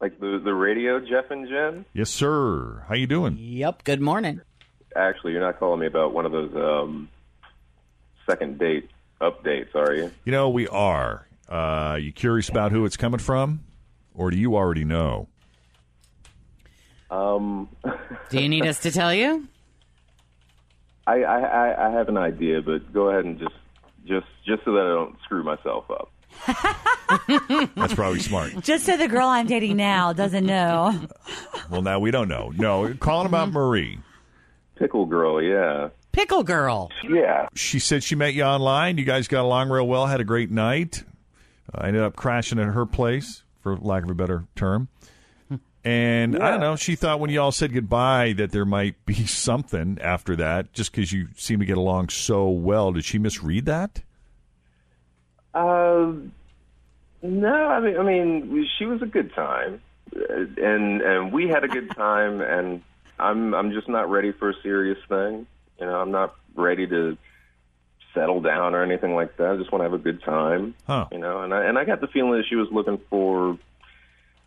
Like 0.00 0.18
the 0.20 0.40
the 0.42 0.54
radio, 0.54 1.00
Jeff 1.00 1.30
and 1.30 1.48
Jen. 1.48 1.84
Yes, 1.92 2.10
sir. 2.10 2.84
How 2.88 2.94
you 2.94 3.06
doing? 3.06 3.36
Yep. 3.38 3.84
Good 3.84 4.00
morning. 4.00 4.40
Actually, 4.96 5.32
you're 5.32 5.40
not 5.40 5.58
calling 5.58 5.80
me 5.80 5.86
about 5.86 6.12
one 6.14 6.26
of 6.26 6.32
those 6.32 6.54
um, 6.56 7.08
second 8.28 8.58
date 8.58 8.90
updates, 9.20 9.74
are 9.74 9.94
you? 9.94 10.10
You 10.24 10.32
know, 10.32 10.48
we 10.50 10.66
are. 10.68 11.26
Uh, 11.48 11.98
you 12.00 12.12
curious 12.12 12.48
about 12.48 12.72
who 12.72 12.84
it's 12.84 12.96
coming 12.96 13.18
from? 13.20 13.60
Or 14.14 14.30
do 14.30 14.36
you 14.36 14.56
already 14.56 14.84
know? 14.84 15.28
Um, 17.10 17.68
Do 18.30 18.40
you 18.40 18.48
need 18.48 18.66
us 18.66 18.80
to 18.80 18.90
tell 18.90 19.14
you? 19.14 19.46
I, 21.06 21.22
I 21.22 21.38
I- 21.40 21.86
I 21.88 21.90
have 21.92 22.08
an 22.08 22.18
idea, 22.18 22.60
but 22.62 22.92
go 22.92 23.08
ahead 23.10 23.24
and 23.24 23.38
just 23.38 23.54
just 24.08 24.26
just 24.46 24.64
so 24.64 24.72
that 24.72 24.82
I 24.82 24.88
don't 24.88 25.16
screw 25.24 25.42
myself 25.42 25.84
up. 25.90 26.10
That's 27.74 27.94
probably 27.94 28.20
smart. 28.20 28.60
Just 28.60 28.86
so 28.86 28.96
the 28.96 29.08
girl 29.08 29.28
I'm 29.28 29.46
dating 29.46 29.76
now 29.76 30.12
doesn't 30.12 30.44
know. 30.44 30.98
Well, 31.70 31.82
now 31.82 31.98
we 31.98 32.10
don't 32.10 32.28
know. 32.28 32.52
No, 32.56 32.94
calling 32.94 33.26
about 33.26 33.48
mm-hmm. 33.48 33.58
Marie. 33.58 33.98
Pickle 34.76 35.06
girl, 35.06 35.42
yeah. 35.42 35.88
Pickle 36.12 36.44
girl. 36.44 36.90
Yeah. 37.08 37.48
She 37.54 37.78
said 37.78 38.02
she 38.02 38.14
met 38.14 38.34
you 38.34 38.42
online. 38.44 38.98
You 38.98 39.04
guys 39.04 39.28
got 39.28 39.42
along 39.42 39.70
real 39.70 39.86
well, 39.86 40.06
had 40.06 40.20
a 40.20 40.24
great 40.24 40.50
night. 40.50 41.02
I 41.74 41.88
ended 41.88 42.02
up 42.02 42.16
crashing 42.16 42.58
at 42.58 42.68
her 42.68 42.86
place, 42.86 43.42
for 43.62 43.76
lack 43.76 44.04
of 44.04 44.10
a 44.10 44.14
better 44.14 44.44
term. 44.56 44.88
And 45.88 46.38
I 46.38 46.50
don't 46.50 46.60
know, 46.60 46.76
she 46.76 46.96
thought 46.96 47.18
when 47.18 47.30
you 47.30 47.40
all 47.40 47.50
said 47.50 47.72
goodbye 47.72 48.34
that 48.34 48.52
there 48.52 48.66
might 48.66 49.06
be 49.06 49.14
something 49.26 49.96
after 50.02 50.36
that, 50.36 50.74
just 50.74 50.92
because 50.92 51.14
you 51.14 51.28
seem 51.34 51.60
to 51.60 51.64
get 51.64 51.78
along 51.78 52.10
so 52.10 52.50
well. 52.50 52.92
Did 52.92 53.06
she 53.06 53.18
misread 53.18 53.64
that? 53.64 54.02
Uh, 55.54 56.12
no, 57.22 57.54
I 57.54 57.80
mean, 57.80 57.96
I 57.96 58.02
mean, 58.02 58.68
she 58.78 58.84
was 58.84 59.00
a 59.00 59.06
good 59.06 59.32
time, 59.32 59.80
and 60.14 61.00
and 61.00 61.32
we 61.32 61.48
had 61.48 61.64
a 61.64 61.68
good 61.68 61.90
time, 61.96 62.40
and 62.42 62.82
I'm 63.18 63.54
I'm 63.54 63.72
just 63.72 63.88
not 63.88 64.10
ready 64.10 64.32
for 64.32 64.50
a 64.50 64.54
serious 64.62 64.98
thing. 65.08 65.46
You 65.80 65.86
know, 65.86 65.98
I'm 65.98 66.10
not 66.10 66.34
ready 66.54 66.86
to 66.86 67.16
settle 68.12 68.42
down 68.42 68.74
or 68.74 68.82
anything 68.82 69.14
like 69.14 69.38
that. 69.38 69.52
I 69.52 69.56
just 69.56 69.72
want 69.72 69.80
to 69.80 69.84
have 69.84 69.94
a 69.94 70.04
good 70.04 70.22
time. 70.22 70.74
Huh. 70.86 71.06
You 71.10 71.18
know, 71.18 71.40
and 71.40 71.54
I 71.54 71.64
and 71.64 71.78
I 71.78 71.86
got 71.86 72.02
the 72.02 72.08
feeling 72.08 72.32
that 72.32 72.44
she 72.46 72.56
was 72.56 72.68
looking 72.70 72.98
for 73.08 73.58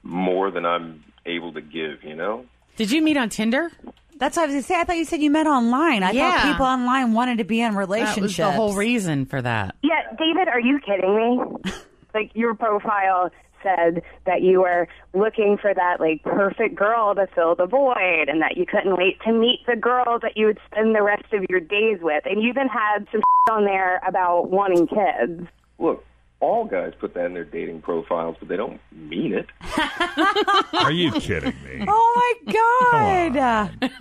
more 0.03 0.51
than 0.51 0.65
I'm 0.65 1.03
able 1.25 1.53
to 1.53 1.61
give. 1.61 2.03
You 2.03 2.15
know. 2.15 2.45
Did 2.75 2.91
you 2.91 3.01
meet 3.01 3.17
on 3.17 3.29
Tinder? 3.29 3.71
That's 4.17 4.37
what 4.37 4.43
I 4.43 4.45
was 4.45 4.53
going 4.53 4.61
to 4.63 4.67
say. 4.67 4.79
I 4.79 4.83
thought 4.83 4.97
you 4.97 5.05
said 5.05 5.19
you 5.21 5.31
met 5.31 5.47
online. 5.47 6.03
I 6.03 6.11
Yeah. 6.11 6.31
thought 6.31 6.51
people 6.51 6.65
online 6.67 7.13
wanted 7.13 7.39
to 7.39 7.43
be 7.43 7.59
in 7.59 7.73
That 7.73 7.79
relationships. 7.79 8.21
was 8.21 8.37
the 8.37 8.51
whole 8.51 8.75
reason 8.75 9.25
for 9.25 9.41
that. 9.41 9.75
Yeah, 9.81 10.01
David, 10.17 10.47
are 10.47 10.59
you 10.59 10.79
kidding 10.79 11.15
me? 11.15 11.71
like 12.13 12.29
your 12.35 12.53
profile 12.53 13.31
said 13.63 14.03
that 14.25 14.41
you 14.43 14.61
were 14.61 14.87
looking 15.13 15.57
for 15.59 15.73
that 15.73 15.99
like 15.99 16.21
perfect 16.23 16.75
girl 16.75 17.13
to 17.15 17.27
fill 17.33 17.55
the 17.55 17.65
void 17.65 18.25
and 18.27 18.41
that 18.43 18.57
you 18.57 18.65
couldn't 18.67 18.95
wait 18.95 19.19
to 19.21 19.31
meet 19.31 19.59
the 19.67 19.75
girl 19.75 20.19
that 20.21 20.35
you 20.35 20.45
would 20.47 20.59
spend 20.71 20.95
the 20.95 21.01
rest 21.03 21.25
of 21.33 21.43
your 21.49 21.59
days 21.59 21.97
with. 22.01 22.23
And 22.25 22.41
you 22.43 22.49
even 22.49 22.67
had 22.67 23.07
some 23.11 23.21
on 23.51 23.65
there 23.65 24.01
about 24.07 24.49
wanting 24.51 24.85
kids. 24.87 25.47
Look, 25.79 26.05
all 26.41 26.65
guys 26.65 26.93
put 26.99 27.13
that 27.13 27.25
in 27.25 27.33
their 27.33 27.45
dating 27.45 27.81
profiles, 27.81 28.35
but 28.39 28.49
they 28.49 28.57
don't 28.57 28.81
mean 28.91 29.33
it. 29.33 29.45
Are 30.73 30.91
you 30.91 31.11
kidding 31.13 31.55
me? 31.63 31.85
Oh 31.87 32.35
my 32.45 33.33
god! 33.33 33.91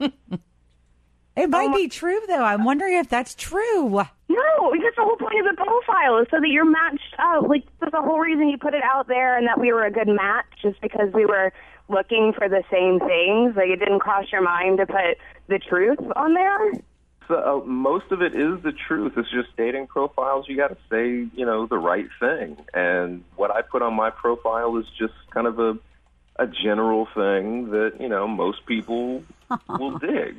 it 1.36 1.50
might 1.50 1.70
oh, 1.70 1.74
be 1.74 1.88
true 1.88 2.20
though. 2.26 2.42
I'm 2.42 2.64
wondering 2.64 2.96
if 2.96 3.08
that's 3.08 3.34
true. 3.34 3.90
No, 4.28 4.72
because 4.72 4.92
the 4.96 5.02
whole 5.02 5.16
point 5.16 5.46
of 5.46 5.56
the 5.56 5.62
profile 5.62 6.18
is 6.18 6.26
so 6.30 6.40
that 6.40 6.48
you're 6.48 6.68
matched 6.68 7.14
up. 7.18 7.48
Like 7.48 7.64
that's 7.80 7.92
the 7.92 8.02
whole 8.02 8.18
reason 8.18 8.48
you 8.48 8.58
put 8.58 8.74
it 8.74 8.82
out 8.82 9.08
there, 9.08 9.36
and 9.36 9.46
that 9.46 9.60
we 9.60 9.72
were 9.72 9.84
a 9.84 9.90
good 9.90 10.08
match, 10.08 10.46
just 10.62 10.80
because 10.80 11.12
we 11.12 11.24
were 11.24 11.52
looking 11.88 12.32
for 12.36 12.48
the 12.48 12.62
same 12.70 12.98
things. 13.00 13.56
Like 13.56 13.68
it 13.68 13.78
didn't 13.78 14.00
cross 14.00 14.26
your 14.32 14.42
mind 14.42 14.78
to 14.78 14.86
put 14.86 15.18
the 15.48 15.58
truth 15.58 16.00
on 16.16 16.34
there. 16.34 16.72
So 17.28 17.34
uh, 17.34 17.66
most 17.66 18.12
of 18.12 18.22
it 18.22 18.34
is 18.34 18.62
the 18.62 18.72
truth. 18.72 19.14
It's 19.16 19.30
just 19.30 19.56
dating 19.56 19.88
profiles. 19.88 20.48
You 20.48 20.56
got 20.56 20.68
to 20.68 20.76
say, 20.90 21.28
you 21.34 21.44
know, 21.44 21.66
the 21.66 21.78
right 21.78 22.08
thing. 22.20 22.56
And 22.72 23.24
what 23.34 23.50
I 23.50 23.62
put 23.62 23.82
on 23.82 23.94
my 23.94 24.10
profile 24.10 24.76
is 24.76 24.86
just 24.98 25.14
kind 25.30 25.46
of 25.46 25.58
a 25.58 25.78
a 26.38 26.46
general 26.46 27.06
thing 27.14 27.70
that 27.70 27.94
you 27.98 28.08
know 28.08 28.28
most 28.28 28.66
people 28.66 29.24
will 29.68 29.98
dig. 29.98 30.36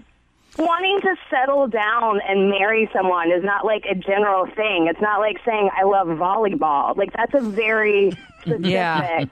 Wanting 0.57 1.01
to 1.01 1.15
settle 1.29 1.67
down 1.67 2.19
and 2.27 2.49
marry 2.49 2.89
someone 2.91 3.31
is 3.31 3.43
not 3.43 3.63
like 3.63 3.85
a 3.89 3.93
general 3.93 4.47
thing. 4.47 4.87
It's 4.89 5.01
not 5.01 5.19
like 5.19 5.37
saying 5.45 5.69
I 5.77 5.83
love 5.83 6.07
volleyball. 6.07 6.97
Like 6.97 7.13
that's 7.13 7.33
a 7.35 7.41
very 7.41 8.11
specific 8.41 8.65
Yeah. 8.65 9.25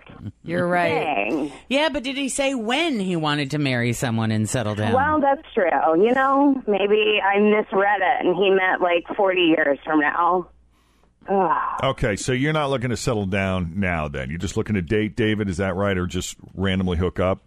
You're 0.44 0.72
thing. 0.72 1.52
Yeah, 1.68 1.90
but 1.90 2.04
did 2.04 2.16
he 2.18 2.30
say 2.30 2.54
when 2.54 3.00
he 3.00 3.16
wanted 3.16 3.52
to 3.52 3.58
marry 3.58 3.94
someone 3.94 4.30
and 4.30 4.48
settle 4.48 4.76
down? 4.76 4.94
Well, 4.94 5.20
that's 5.20 5.42
true. 5.54 6.06
You 6.06 6.14
know, 6.14 6.62
maybe 6.68 7.20
I 7.24 7.40
misread 7.40 8.02
it 8.02 8.26
and 8.26 8.36
he 8.36 8.52
meant 8.52 8.82
like 8.82 9.06
40 9.16 9.42
years 9.42 9.80
from 9.84 10.02
now. 10.02 10.50
Ugh. 11.28 11.80
Okay, 11.84 12.16
so 12.18 12.34
you're 12.34 12.54
not 12.54 12.70
looking 12.70 12.92
to 12.92 12.98
settle 12.98 13.26
down 13.26 13.74
now 13.80 14.08
then. 14.08 14.30
You're 14.30 14.38
just 14.38 14.58
looking 14.58 14.76
to 14.76 14.82
date 14.84 15.16
David, 15.16 15.50
is 15.50 15.58
that 15.58 15.76
right? 15.76 15.98
Or 15.98 16.06
just 16.06 16.38
randomly 16.54 16.98
hook 16.98 17.20
up? 17.20 17.42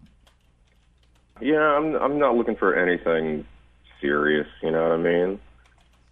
Yeah, 1.41 1.61
I'm 1.61 1.95
I'm 1.95 2.19
not 2.19 2.35
looking 2.35 2.57
for 2.57 2.75
anything 2.75 3.47
serious. 4.00 4.47
You 4.62 4.71
know 4.71 4.83
what 4.83 4.93
I 4.93 4.97
mean? 4.97 5.40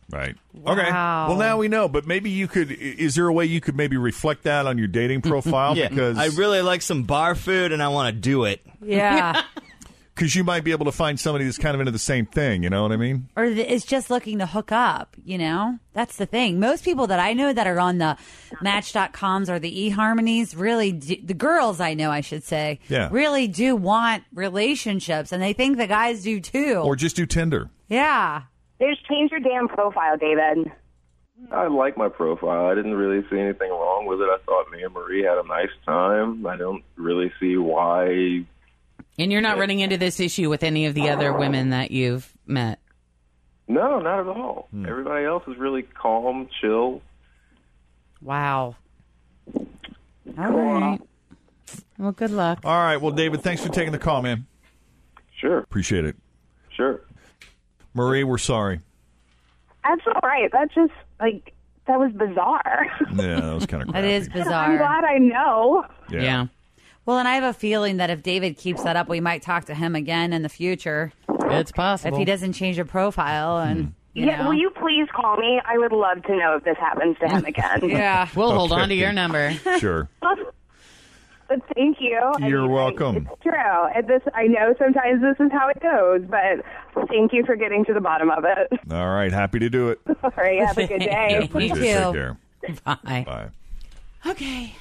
Right. 0.09 0.37
Okay. 0.65 0.91
Well, 0.93 1.37
now 1.37 1.59
we 1.59 1.67
know, 1.69 1.89
but 1.89 2.07
maybe 2.07 2.31
you 2.31 2.47
could. 2.47 2.71
Is 2.71 3.17
there 3.17 3.27
a 3.27 3.33
way 3.33 3.45
you 3.47 3.61
could 3.61 3.77
maybe 3.77 3.97
reflect 3.97 4.45
that 4.45 4.67
on 4.67 4.79
your 4.79 4.87
dating 4.87 5.23
profile? 5.23 5.77
yeah, 5.77 5.89
Because 5.89 6.17
I 6.17 6.27
really 6.39 6.63
like 6.63 6.83
some 6.83 7.03
bar 7.03 7.35
food 7.35 7.73
and 7.73 7.83
I 7.83 7.89
want 7.89 8.15
to 8.15 8.21
do 8.21 8.45
it. 8.45 8.61
Yeah. 8.81 9.43
because 10.15 10.35
you 10.35 10.45
might 10.45 10.65
be 10.65 10.71
able 10.71 10.87
to 10.87 10.93
find 10.93 11.21
somebody 11.21 11.45
that's 11.45 11.59
kind 11.59 11.75
of 11.75 11.81
into 11.81 11.91
the 11.93 11.99
same 11.99 12.25
thing. 12.25 12.63
You 12.63 12.71
know 12.71 12.83
what 12.83 12.93
I 12.93 12.97
mean? 12.97 13.29
or 13.37 13.47
th- 13.47 13.69
is 13.69 13.85
just 13.85 14.09
looking 14.09 14.39
to 14.39 14.47
hook 14.47 14.71
up, 14.73 15.15
you 15.25 15.37
know? 15.39 15.79
That's 15.93 16.17
the 16.17 16.25
thing. 16.25 16.59
Most 16.61 16.85
people 16.85 17.09
that 17.09 17.19
I 17.21 17.33
know 17.35 17.53
that 17.53 17.67
are 17.67 17.79
on 17.81 17.99
the 17.99 18.17
match.coms 18.63 19.51
or 19.51 19.59
the 19.59 19.91
eHarmonies 19.91 20.55
really 20.57 20.93
do, 20.93 21.17
the 21.23 21.35
girls 21.35 21.81
I 21.81 21.95
know, 21.95 22.11
I 22.11 22.21
should 22.23 22.45
say, 22.45 22.79
Yeah. 22.89 23.09
really 23.11 23.47
do 23.49 23.77
want 23.77 24.23
relationships 24.33 25.33
and 25.33 25.43
they 25.43 25.53
think 25.53 25.77
the 25.77 25.87
guys 25.87 26.23
do 26.23 26.41
too. 26.41 26.77
Or 26.85 26.97
just 26.97 27.17
do 27.17 27.27
Tinder. 27.27 27.69
Yeah. 27.89 28.43
Just 28.81 29.07
change 29.07 29.31
your 29.31 29.41
damn 29.41 29.69
profile, 29.69 30.17
David. 30.17 30.71
I 31.53 31.67
like 31.67 31.97
my 31.97 32.09
profile. 32.09 32.67
I 32.67 32.75
didn't 32.75 32.95
really 32.95 33.27
see 33.31 33.39
anything 33.39 33.71
wrong 33.71 34.07
with 34.07 34.21
it. 34.21 34.25
I 34.25 34.39
thought 34.47 34.71
me 34.71 34.83
and 34.83 34.93
Marie 34.95 35.23
had 35.23 35.39
a 35.39 35.47
nice 35.47 35.71
time. 35.85 36.47
I 36.47 36.57
don't 36.57 36.83
really 36.97 37.33
see 37.39 37.57
why. 37.57 38.45
and 39.19 39.33
you're 39.33 39.41
not 39.43 39.59
running 39.59 39.81
into 39.81 39.99
this 39.99 40.19
issue 40.21 40.49
with 40.49 40.63
any 40.63 40.87
of 40.87 40.95
the 40.95 41.09
other 41.11 41.33
women 41.33 41.71
that 41.71 41.91
you've 41.91 42.33
met. 42.47 42.79
No, 43.69 43.99
not 44.01 44.21
at 44.21 44.27
all. 44.29 44.69
Hmm. 44.71 44.87
Everybody 44.87 45.25
else 45.27 45.43
is 45.47 45.57
really 45.59 45.83
calm, 45.83 46.49
chill. 46.61 47.03
Wow. 48.23 48.77
All 49.55 50.51
right. 50.51 51.01
Well, 51.99 52.13
good 52.13 52.31
luck. 52.31 52.61
All 52.65 52.77
right. 52.79 52.97
Well, 53.01 53.13
David, 53.13 53.43
thanks 53.43 53.63
for 53.63 53.69
taking 53.71 53.93
the 53.93 53.99
call, 53.99 54.23
man. 54.23 54.47
Sure. 55.39 55.59
Appreciate 55.59 56.05
it. 56.05 56.17
Sure. 56.71 57.01
Marie, 57.97 58.25
we're 58.25 58.37
sorry. 58.37 58.81
That's 59.83 60.03
all 60.07 60.21
right. 60.23 60.51
That's 60.53 60.75
just 60.75 60.93
like 61.19 61.55
that 61.87 61.99
was 61.99 62.13
bizarre. 62.13 62.87
Yeah, 63.17 63.41
that 63.41 63.55
was 63.55 63.67
kind 63.67 63.83
of 63.83 63.93
That 63.93 64.05
is 64.05 64.29
bizarre. 64.29 64.73
I'm 64.73 64.77
glad 64.77 65.05
I 65.05 65.19
know. 65.19 65.87
Yeah. 66.11 66.49
Well, 67.07 67.19
and 67.19 67.27
I 67.27 67.37
have 67.37 67.45
a 67.45 67.53
feeling 67.53 67.97
that 67.97 68.11
if 68.11 68.23
David 68.23 68.59
keeps 68.59 68.83
that 68.83 68.97
up, 68.97 69.09
we 69.09 69.21
might 69.21 69.41
talk 69.41 69.65
to 69.67 69.75
him 69.75 69.95
again 69.95 70.33
in 70.33 70.43
the 70.43 70.49
future. 70.49 71.13
It's 71.29 71.73
possible. 71.73 72.17
If 72.17 72.19
he 72.19 72.25
doesn't 72.25 72.53
change 72.53 72.79
a 72.79 72.85
profile 72.85 73.59
and 73.59 73.85
hmm. 73.85 73.91
you 74.13 74.27
yeah, 74.27 74.43
know. 74.43 74.49
will 74.49 74.55
you 74.55 74.71
please 74.71 75.09
call 75.15 75.37
me? 75.37 75.61
I 75.65 75.79
would 75.79 75.93
love 75.93 76.23
to 76.25 76.37
know 76.37 76.57
if 76.57 76.65
this 76.65 76.77
happens 76.79 77.17
to 77.21 77.29
him 77.29 77.45
again. 77.45 77.89
yeah. 77.89 78.29
We'll 78.35 78.53
hold 78.53 78.73
on 78.73 78.89
to 78.91 78.95
your 78.95 79.13
number. 79.13 79.53
Sure. 79.79 80.09
But 81.49 81.61
thank 81.75 81.99
you. 82.01 82.21
You're 82.41 82.63
mean, 82.63 82.71
welcome. 82.71 83.17
It's 83.33 83.43
true. 83.43 83.53
And 83.95 84.09
this, 84.09 84.23
I 84.35 84.45
know 84.49 84.75
sometimes 84.79 85.23
this 85.23 85.37
is 85.45 85.53
how 85.53 85.69
it 85.69 85.81
goes, 85.81 86.23
but 86.29 87.07
thank 87.09 87.33
you 87.33 87.45
for 87.45 87.55
getting 87.57 87.85
to 87.85 87.95
the 87.95 88.01
bottom 88.01 88.31
of 88.31 88.45
it. 88.45 88.73
All 88.93 89.09
right. 89.09 89.33
Happy 89.33 89.59
to 89.61 89.71
do 89.71 89.91
it. 89.91 90.01
All 90.25 90.33
right, 90.37 90.59
have 90.67 90.77
a 90.79 90.87
good 90.87 90.99
day. 91.01 91.29
Yeah, 91.31 91.39
appreciate 91.45 91.79
it. 91.83 92.05
Take 92.05 92.15
care. 92.15 92.37
Bye. 92.85 93.25
Bye. 93.25 93.49
Okay. 94.27 94.75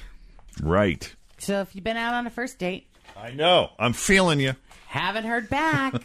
Right. 0.60 1.14
So 1.38 1.60
if 1.60 1.74
you've 1.74 1.84
been 1.84 1.96
out 1.96 2.14
on 2.14 2.26
a 2.26 2.30
first 2.30 2.58
date, 2.58 2.86
I 3.16 3.30
know. 3.30 3.70
I'm 3.78 3.92
feeling 3.92 4.40
you. 4.40 4.54
haven't 4.88 5.24
heard 5.24 5.48
back. 5.48 6.02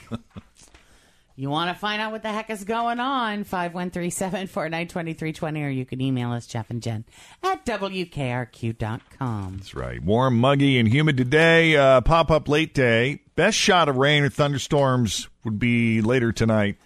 You 1.41 1.49
want 1.49 1.73
to 1.73 1.79
find 1.79 1.99
out 1.99 2.11
what 2.11 2.21
the 2.21 2.31
heck 2.31 2.51
is 2.51 2.63
going 2.63 2.99
on? 2.99 3.43
513-749-2320 3.45 5.65
or 5.65 5.69
you 5.69 5.85
can 5.85 5.99
email 5.99 6.31
us, 6.31 6.45
Jeff 6.45 6.69
and 6.69 6.83
Jen 6.83 7.03
at 7.41 7.65
WKRQ.com. 7.65 9.57
That's 9.57 9.73
right. 9.73 10.03
Warm, 10.03 10.39
muggy, 10.39 10.77
and 10.77 10.87
humid 10.87 11.17
today. 11.17 11.75
Uh, 11.75 12.01
pop 12.01 12.29
up 12.29 12.47
late 12.47 12.75
day. 12.75 13.23
Best 13.35 13.57
shot 13.57 13.89
of 13.89 13.97
rain 13.97 14.21
or 14.21 14.29
thunderstorms 14.29 15.29
would 15.43 15.57
be 15.57 15.99
later 16.01 16.31
tonight. 16.31 16.77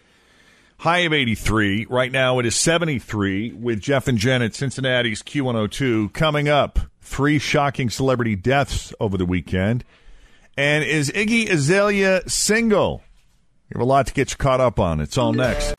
High 0.77 1.00
of 1.00 1.12
83. 1.12 1.88
Right 1.89 2.13
now 2.13 2.39
it 2.39 2.45
is 2.45 2.55
73 2.55 3.51
with 3.51 3.81
Jeff 3.81 4.07
and 4.07 4.17
Jen 4.17 4.41
at 4.41 4.55
Cincinnati's 4.55 5.21
Q102. 5.21 6.13
Coming 6.13 6.47
up, 6.47 6.79
three 7.01 7.39
shocking 7.39 7.89
celebrity 7.89 8.38
deaths 8.38 8.93
over 9.01 9.17
the 9.17 9.25
weekend. 9.25 9.83
And 10.55 10.85
is 10.85 11.12
Iggy 11.12 11.50
Azalea 11.50 12.21
single? 12.29 13.01
You 13.69 13.79
have 13.79 13.81
a 13.81 13.86
lot 13.86 14.05
to 14.07 14.13
get 14.13 14.29
you 14.29 14.38
caught 14.38 14.62
up 14.62 14.79
on. 14.79 15.00
It's 15.00 15.17
all 15.17 15.34
next. 15.34 15.74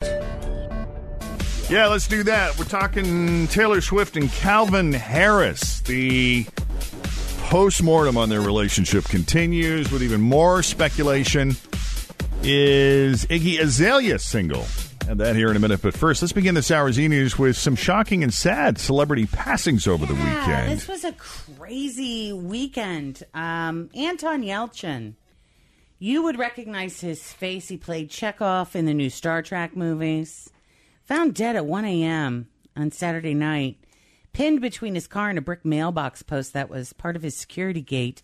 Yeah, 1.69 1.87
let's 1.87 2.07
do 2.07 2.23
that. 2.23 2.57
We're 2.59 2.65
talking 2.65 3.47
Taylor 3.47 3.79
Swift 3.79 4.17
and 4.17 4.29
Calvin 4.31 4.91
Harris. 4.91 5.79
The 5.81 6.45
post-mortem 7.43 8.17
on 8.17 8.27
their 8.27 8.41
relationship 8.41 9.05
continues 9.05 9.89
with 9.89 10.03
even 10.03 10.19
more 10.19 10.63
speculation. 10.63 11.55
Is 12.43 13.25
Iggy 13.25 13.59
Azalea 13.59 14.19
single? 14.19 14.65
And 15.07 15.21
that 15.21 15.37
here 15.37 15.49
in 15.49 15.55
a 15.55 15.59
minute. 15.59 15.81
But 15.81 15.93
first, 15.93 16.21
let's 16.21 16.33
begin 16.33 16.55
this 16.55 16.69
hour's 16.71 16.99
e 16.99 17.07
news 17.07 17.39
with 17.39 17.55
some 17.55 17.77
shocking 17.77 18.21
and 18.21 18.33
sad 18.33 18.77
celebrity 18.77 19.25
passings 19.25 19.87
over 19.87 20.05
the 20.05 20.13
weekend. 20.13 20.73
this 20.73 20.89
was 20.89 21.05
a 21.05 21.13
crazy 21.13 22.33
weekend. 22.33 23.23
Um, 23.33 23.89
Anton 23.95 24.43
Yelchin. 24.43 25.13
You 25.99 26.21
would 26.23 26.37
recognize 26.37 27.01
his 27.01 27.33
face. 27.33 27.69
He 27.69 27.77
played 27.77 28.11
Chekhov 28.11 28.75
in 28.75 28.85
the 28.85 28.93
new 28.93 29.09
Star 29.09 29.41
Trek 29.41 29.75
movies. 29.75 30.49
Found 31.05 31.33
dead 31.33 31.55
at 31.55 31.65
1 31.65 31.85
a.m. 31.85 32.49
on 32.75 32.91
Saturday 32.91 33.33
night, 33.33 33.77
pinned 34.31 34.61
between 34.61 34.93
his 34.93 35.07
car 35.07 35.29
and 35.29 35.37
a 35.37 35.41
brick 35.41 35.65
mailbox 35.65 36.21
post 36.21 36.53
that 36.53 36.69
was 36.69 36.93
part 36.93 37.15
of 37.15 37.23
his 37.23 37.35
security 37.35 37.81
gate. 37.81 38.21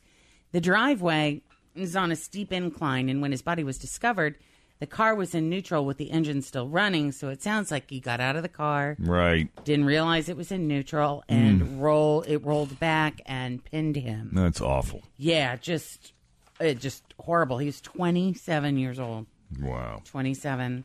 The 0.51 0.61
driveway 0.61 1.41
is 1.73 1.95
on 1.95 2.11
a 2.11 2.15
steep 2.15 2.53
incline, 2.53 3.09
and 3.09 3.21
when 3.21 3.31
his 3.31 3.41
body 3.41 3.63
was 3.63 3.79
discovered, 3.79 4.35
the 4.79 4.85
car 4.85 5.15
was 5.15 5.33
in 5.33 5.49
neutral 5.49 5.85
with 5.85 5.97
the 5.97 6.11
engine 6.11 6.41
still 6.41 6.67
running. 6.67 7.11
So 7.11 7.29
it 7.29 7.41
sounds 7.41 7.71
like 7.71 7.89
he 7.89 7.99
got 7.99 8.19
out 8.19 8.35
of 8.35 8.43
the 8.43 8.49
car, 8.49 8.97
right. 8.99 9.49
didn't 9.63 9.85
realize 9.85 10.29
it 10.29 10.37
was 10.37 10.51
in 10.51 10.67
neutral, 10.67 11.23
and 11.27 11.61
mm. 11.61 11.81
roll 11.81 12.21
it 12.23 12.43
rolled 12.45 12.79
back 12.79 13.21
and 13.25 13.63
pinned 13.63 13.95
him. 13.95 14.29
That's 14.33 14.61
awful. 14.61 15.01
Yeah, 15.17 15.55
just 15.55 16.13
it 16.59 16.79
just 16.79 17.03
horrible. 17.19 17.57
He 17.57 17.65
was 17.67 17.81
27 17.81 18.77
years 18.77 18.99
old. 18.99 19.25
Wow. 19.61 20.01
27. 20.05 20.83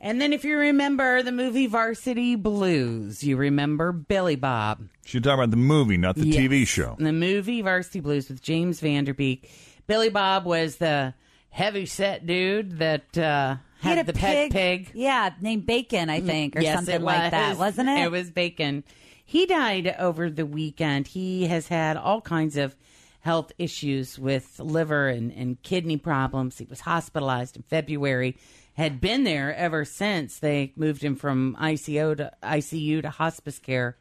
And 0.00 0.20
then 0.20 0.32
if 0.32 0.44
you 0.44 0.56
remember 0.56 1.22
the 1.22 1.32
movie 1.32 1.66
Varsity 1.66 2.36
Blues, 2.36 3.24
you 3.24 3.36
remember 3.36 3.90
Billy 3.92 4.36
Bob. 4.36 4.88
She's 5.04 5.20
talking 5.22 5.34
about 5.40 5.50
the 5.50 5.56
movie, 5.56 5.96
not 5.96 6.14
the 6.16 6.26
Yes. 6.28 6.36
TV 6.36 6.66
show. 6.66 6.94
The 6.98 7.12
movie 7.12 7.62
Varsity 7.62 8.00
Blues 8.00 8.28
with 8.28 8.40
James 8.40 8.78
Van 8.80 9.04
Der 9.04 9.12
Beek. 9.14 9.50
Billy 9.88 10.08
Bob 10.08 10.44
was 10.44 10.76
the 10.76 11.14
heavy 11.50 11.86
set 11.86 12.26
dude 12.26 12.78
that 12.78 13.18
uh, 13.18 13.56
had, 13.80 13.96
had 13.98 14.06
the 14.06 14.12
pet 14.12 14.52
pig. 14.52 14.90
Yeah, 14.94 15.30
named 15.40 15.66
Bacon, 15.66 16.10
I 16.10 16.20
think, 16.20 16.54
or 16.56 16.60
Yes, 16.60 16.76
something 16.76 16.94
it 16.96 17.02
like 17.02 17.32
that, 17.32 17.56
wasn't 17.56 17.88
it? 17.88 17.98
It 18.04 18.10
was 18.12 18.30
Bacon. 18.30 18.84
He 19.24 19.46
died 19.46 19.94
over 19.98 20.30
the 20.30 20.46
weekend. 20.46 21.08
He 21.08 21.46
has 21.48 21.66
had 21.68 21.96
all 21.96 22.20
kinds 22.20 22.56
of 22.56 22.76
health 23.20 23.52
issues 23.58 24.18
with 24.18 24.58
liver 24.58 25.08
and, 25.08 25.32
and 25.32 25.62
kidney 25.62 25.96
problems. 25.96 26.58
He 26.58 26.64
was 26.64 26.80
hospitalized 26.80 27.56
in 27.56 27.62
February, 27.62 28.36
had 28.74 29.00
been 29.00 29.24
there 29.24 29.54
ever 29.54 29.84
since 29.84 30.38
they 30.38 30.72
moved 30.76 31.02
him 31.02 31.16
from 31.16 31.56
ICU 31.60 32.16
to 32.16 32.32
ICU 32.42 33.02
to 33.02 33.10
hospice 33.10 33.58
care 33.58 33.96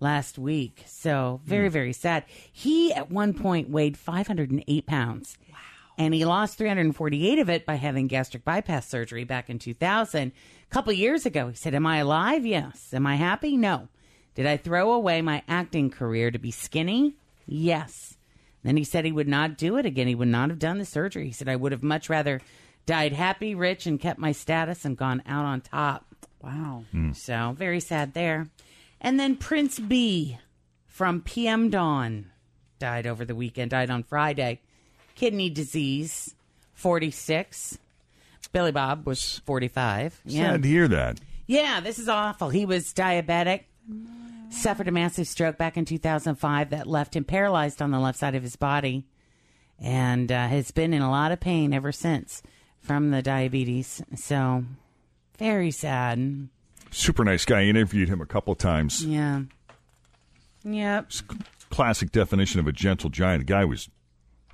last 0.00 0.38
week. 0.38 0.82
So 0.86 1.40
very, 1.44 1.68
hmm. 1.68 1.72
very 1.72 1.92
sad. 1.92 2.24
He 2.52 2.92
at 2.92 3.10
one 3.10 3.34
point 3.34 3.70
weighed 3.70 3.96
508 3.96 4.86
pounds. 4.86 5.38
Wow. 5.50 5.56
And 5.98 6.14
he 6.14 6.24
lost 6.24 6.58
348 6.58 7.38
of 7.38 7.50
it 7.50 7.66
by 7.66 7.74
having 7.74 8.06
gastric 8.06 8.44
bypass 8.44 8.88
surgery 8.88 9.24
back 9.24 9.50
in 9.50 9.58
2000. 9.58 10.32
A 10.32 10.74
couple 10.74 10.92
years 10.92 11.26
ago, 11.26 11.48
he 11.48 11.54
said, 11.54 11.74
Am 11.74 11.86
I 11.86 11.98
alive? 11.98 12.44
Yes. 12.44 12.92
Am 12.92 13.06
I 13.06 13.16
happy? 13.16 13.56
No. 13.56 13.88
Did 14.34 14.46
I 14.46 14.56
throw 14.56 14.92
away 14.92 15.20
my 15.20 15.42
acting 15.46 15.90
career 15.90 16.30
to 16.30 16.38
be 16.38 16.50
skinny? 16.50 17.16
Yes. 17.46 18.16
Then 18.62 18.76
he 18.76 18.84
said 18.84 19.04
he 19.04 19.12
would 19.12 19.28
not 19.28 19.58
do 19.58 19.76
it 19.76 19.86
again. 19.86 20.06
He 20.06 20.14
would 20.14 20.28
not 20.28 20.50
have 20.50 20.58
done 20.58 20.78
the 20.78 20.84
surgery. 20.84 21.26
He 21.26 21.32
said, 21.32 21.48
I 21.48 21.56
would 21.56 21.72
have 21.72 21.82
much 21.82 22.08
rather 22.08 22.40
died 22.86 23.12
happy, 23.12 23.54
rich, 23.54 23.86
and 23.86 24.00
kept 24.00 24.18
my 24.18 24.32
status 24.32 24.84
and 24.84 24.96
gone 24.96 25.22
out 25.26 25.44
on 25.44 25.60
top. 25.60 26.06
Wow. 26.42 26.84
Hmm. 26.90 27.12
So 27.12 27.54
very 27.56 27.80
sad 27.80 28.14
there. 28.14 28.48
And 29.00 29.18
then 29.18 29.36
Prince 29.36 29.78
Be 29.80 30.38
from 30.86 31.22
PM 31.22 31.70
Dawn 31.70 32.30
died 32.78 33.06
over 33.06 33.24
the 33.24 33.34
weekend, 33.34 33.70
died 33.70 33.90
on 33.90 34.02
Friday. 34.02 34.60
Kidney 35.14 35.50
disease, 35.50 36.34
46. 36.74 37.78
Billy 38.52 38.72
Bob 38.72 39.06
was 39.06 39.40
45. 39.46 40.20
Yeah. 40.24 40.52
Sad 40.52 40.62
to 40.62 40.68
hear 40.68 40.88
that. 40.88 41.18
Yeah, 41.46 41.80
this 41.80 41.98
is 41.98 42.08
awful. 42.08 42.50
He 42.50 42.66
was 42.66 42.92
diabetic, 42.92 43.62
suffered 44.52 44.88
a 44.88 44.92
massive 44.92 45.26
stroke 45.26 45.58
back 45.58 45.76
in 45.76 45.84
2005 45.84 46.70
that 46.70 46.86
left 46.86 47.16
him 47.16 47.24
paralyzed 47.24 47.82
on 47.82 47.90
the 47.90 48.00
left 48.00 48.18
side 48.18 48.34
of 48.34 48.42
his 48.42 48.56
body, 48.56 49.04
and 49.80 50.30
uh, 50.30 50.48
has 50.48 50.70
been 50.70 50.92
in 50.92 51.02
a 51.02 51.10
lot 51.10 51.32
of 51.32 51.40
pain 51.40 51.72
ever 51.72 51.92
since 51.92 52.42
from 52.80 53.10
the 53.10 53.22
diabetes. 53.22 54.02
So, 54.16 54.64
very 55.38 55.70
sad. 55.70 56.48
Super 56.90 57.24
nice 57.24 57.44
guy. 57.44 57.60
I 57.60 57.64
interviewed 57.64 58.08
him 58.08 58.20
a 58.20 58.26
couple 58.26 58.54
times. 58.54 59.04
Yeah. 59.04 59.42
Yep. 60.64 61.10
Classic 61.70 62.12
definition 62.12 62.60
of 62.60 62.66
a 62.66 62.72
gentle 62.72 63.10
giant. 63.10 63.46
The 63.46 63.52
guy 63.52 63.64
was 63.64 63.88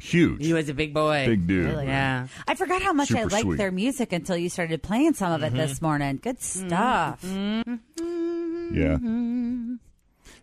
huge. 0.00 0.44
He 0.44 0.52
was 0.52 0.68
a 0.68 0.74
big 0.74 0.94
boy. 0.94 1.26
Big 1.26 1.46
dude. 1.46 1.66
Really? 1.66 1.86
Yeah. 1.86 2.28
I 2.46 2.54
forgot 2.54 2.82
how 2.82 2.92
much 2.92 3.12
I 3.12 3.24
liked 3.24 3.42
sweet. 3.42 3.56
their 3.56 3.72
music 3.72 4.12
until 4.12 4.36
you 4.36 4.48
started 4.48 4.82
playing 4.82 5.14
some 5.14 5.32
of 5.32 5.42
it 5.42 5.52
this 5.52 5.74
mm-hmm. 5.74 5.84
morning. 5.84 6.20
Good 6.22 6.38
mm-hmm. 6.38 6.68
stuff. 6.68 7.24
Yeah. 7.24 8.96
Mm-hmm. 8.96 9.27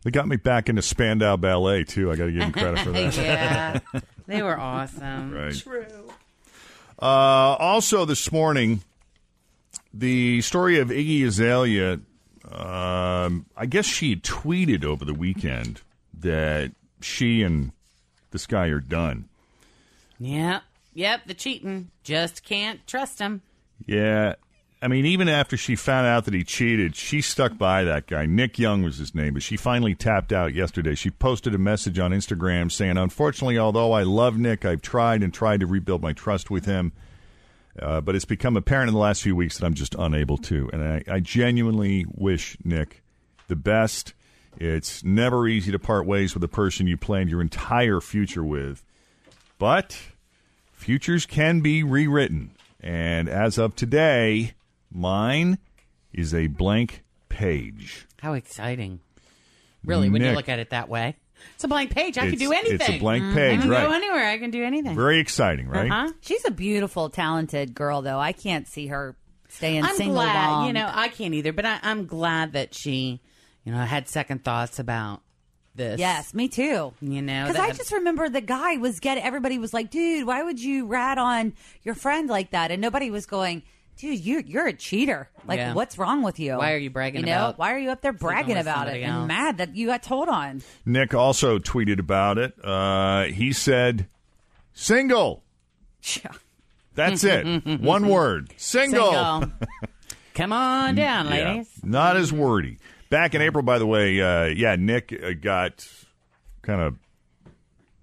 They 0.06 0.12
got 0.12 0.28
me 0.28 0.36
back 0.36 0.70
into 0.70 0.84
Spandau 0.84 1.36
Ballet, 1.36 1.84
too. 1.84 2.12
I 2.12 2.15
got 2.15 2.26
to 2.28 2.32
give 2.32 2.39
them 2.41 2.52
credit 2.52 2.80
for 2.82 2.91
that. 2.94 3.15
yeah. 3.18 3.80
They 4.28 4.41
were 4.41 4.58
awesome. 4.58 5.32
Right. 5.32 5.54
True. 5.56 5.86
Uh, 7.00 7.06
also, 7.60 8.06
this 8.06 8.32
morning, 8.32 8.82
the 9.94 10.41
story 10.41 10.80
of 10.80 10.89
Iggy 10.89 11.26
Azalea. 11.26 12.00
Um, 12.52 13.46
I 13.58 13.65
guess 13.68 13.86
she 13.86 14.15
tweeted 14.15 14.84
over 14.84 15.06
the 15.06 15.13
weekend 15.13 15.82
that 16.20 16.72
she 17.02 17.41
and 17.44 17.72
this 18.32 18.46
guy 18.48 18.68
are 18.68 18.80
done. 18.80 19.28
Yep. 20.20 20.63
Yep. 20.96 21.22
The 21.28 21.34
cheating. 21.36 21.89
Just 22.04 22.44
can't 22.44 22.86
trust 22.88 23.20
him. 23.20 23.41
Yeah. 23.86 24.36
I 24.86 24.88
mean, 24.88 25.08
even 25.08 25.28
after 25.28 25.58
she 25.58 25.76
found 25.76 26.06
out 26.06 26.26
that 26.26 26.36
he 26.36 26.43
cheated, 26.43 26.95
she 26.95 27.19
stuck 27.19 27.58
by 27.58 27.84
that 27.86 28.06
guy. 28.06 28.28
Nick 28.28 28.60
Young 28.60 28.84
was 28.84 29.00
his 29.00 29.15
name, 29.15 29.34
but 29.34 29.41
she 29.41 29.58
finally 29.58 29.95
tapped 29.95 30.32
out 30.32 30.54
yesterday. 30.54 30.93
She 30.93 31.10
posted 31.10 31.56
a 31.56 31.58
message 31.58 31.98
on 31.98 32.12
Instagram 32.12 32.71
saying, 32.71 32.95
Unfortunately, 32.95 33.58
although 33.58 33.93
I 33.93 34.04
love 34.04 34.38
Nick, 34.38 34.63
I've 34.63 34.84
tried 34.84 35.24
and 35.24 35.34
tried 35.34 35.62
to 35.62 35.65
rebuild 35.65 36.04
my 36.04 36.13
trust 36.13 36.52
with 36.52 36.65
him. 36.65 36.91
Uh, 37.82 38.00
but 38.00 38.13
it's 38.13 38.26
become 38.26 38.56
apparent 38.56 38.89
in 38.89 38.93
the 38.93 39.00
last 39.00 39.24
few 39.24 39.36
weeks 39.36 39.58
that 39.58 39.65
I'm 39.65 39.74
just 39.74 39.95
unable 39.98 40.38
to. 40.38 40.69
And 40.71 40.84
I, 40.84 41.04
I 41.08 41.19
genuinely 41.19 42.06
wish 42.08 42.56
Nick 42.63 43.02
the 43.48 43.56
best. 43.56 44.13
It's 44.60 45.04
never 45.04 45.48
easy 45.48 45.71
to 45.71 45.80
part 45.80 46.06
ways 46.06 46.36
with 46.36 46.43
a 46.43 46.48
person 46.48 46.86
you 46.86 46.95
planned 46.95 47.32
your 47.32 47.41
entire 47.41 48.02
future 48.02 48.43
with. 48.43 48.86
But 49.58 50.00
futures 50.74 51.26
can 51.26 51.62
be 51.62 51.82
rewritten. 51.82 52.52
And 52.82 53.28
as 53.28 53.58
of 53.58 53.76
today, 53.76 54.54
mine 54.95 55.58
is 56.13 56.34
a 56.34 56.47
blank 56.47 57.03
page. 57.29 58.08
How 58.21 58.34
exciting. 58.34 58.99
Really, 59.84 60.10
when 60.10 60.21
you 60.21 60.29
Nick. 60.29 60.36
look 60.38 60.49
at 60.49 60.58
it 60.60 60.71
that 60.71 60.89
way. 60.89 61.15
It's 61.53 61.63
a 61.63 61.67
blank 61.67 61.91
page. 61.93 62.17
I 62.17 62.21
can 62.21 62.34
It's- 62.34 62.39
do 62.39 62.53
anything. 62.53 62.75
it's 62.79 62.89
a 62.89 62.97
blank 62.99 63.23
page. 63.36 63.38
I 63.38 63.51
page, 63.55 63.62
can 63.62 63.69
right. 63.69 63.86
go 63.88 63.93
anywhere. 63.93 64.25
I 64.25 64.38
can 64.39 64.49
do 64.49 64.63
anything. 64.63 64.95
Very 64.95 65.19
exciting, 65.19 65.67
right? 65.67 65.91
Uh-huh. 65.91 66.12
She's 66.21 66.43
a 66.45 66.49
beautiful, 66.51 67.10
talented 67.10 67.75
girl, 67.75 68.01
though. 68.01 68.17
I 68.19 68.31
can't 68.31 68.67
see 68.67 68.88
her 68.88 69.15
staying 69.49 69.84
I'm 69.84 69.95
single 69.95 70.15
glad. 70.15 70.49
long. 70.49 70.67
You 70.67 70.73
know, 70.73 70.89
I 70.91 71.10
can't 71.10 71.34
either, 71.36 71.53
but 71.53 71.65
I, 71.65 71.79
I'm 71.84 72.08
glad 72.08 72.53
that 72.53 72.73
she, 72.73 73.21
you 73.63 73.71
know, 73.73 73.77
had 73.79 74.08
second 74.10 74.43
thoughts 74.43 74.79
about 74.79 75.21
this. 75.75 75.99
Yes, 75.99 76.34
me 76.34 76.47
too. 76.47 76.93
You 77.01 77.21
know, 77.21 77.45
Because 77.47 77.62
I 77.62 77.67
that- 77.67 77.77
just 77.77 77.91
remember 77.91 78.27
the 78.27 78.41
guy 78.41 78.77
was 78.77 78.99
getting, 78.99 79.23
everybody 79.23 79.60
was 79.60 79.71
like, 79.73 79.91
dude, 79.91 80.25
why 80.25 80.41
would 80.41 80.60
you 80.60 80.88
rat 80.88 81.17
on 81.19 81.53
your 81.84 81.95
friend 81.95 82.27
like 82.27 82.51
that? 82.51 82.71
And 82.71 82.81
nobody 82.81 83.12
was 83.12 83.25
going, 83.27 83.62
dude, 83.97 84.19
you're, 84.19 84.41
you're 84.41 84.67
a 84.67 84.73
cheater. 84.73 85.29
Like, 85.47 85.58
Yeah. 85.60 85.73
what's 85.73 85.97
wrong 85.97 86.21
with 86.23 86.39
you? 86.39 86.58
Why 86.58 86.73
are 86.73 86.77
you 86.77 86.89
bragging 86.89 87.21
you 87.21 87.25
know? 87.27 87.36
about 87.38 87.58
Why 87.60 87.73
are 87.73 87.77
you 87.79 87.91
up 87.91 88.01
there 88.01 88.13
bragging 88.13 88.58
about 88.58 88.88
it 88.88 88.91
somebody 88.91 89.03
and 89.03 89.27
mad 89.27 89.58
that 89.60 89.75
you 89.75 89.88
got 89.88 90.03
told 90.03 90.27
on? 90.29 90.62
Nick 90.86 91.13
also 91.13 91.60
tweeted 91.60 91.99
about 91.99 92.38
it. 92.38 92.53
Uh, 92.63 93.23
he 93.25 93.53
said, 93.53 94.08
single. 94.73 95.43
Yeah. 96.23 96.31
That's 96.93 97.23
it. 97.23 97.45
One 97.81 98.08
word. 98.08 98.53
Single. 98.58 99.12
Single. 99.12 99.51
Come 100.34 100.51
on 100.53 100.95
down, 100.95 101.27
Yeah. 101.27 101.31
ladies. 101.53 101.69
Not 101.84 102.17
as 102.17 102.31
wordy. 102.34 102.77
Back 103.10 103.36
in 103.36 103.41
April, 103.41 103.63
by 103.63 103.79
the 103.79 103.86
way, 103.88 104.19
uh, 104.21 104.45
yeah, 104.45 104.75
Nick 104.77 105.13
uh, 105.13 105.31
got 105.39 105.86
kind 106.62 106.81
of 106.81 106.95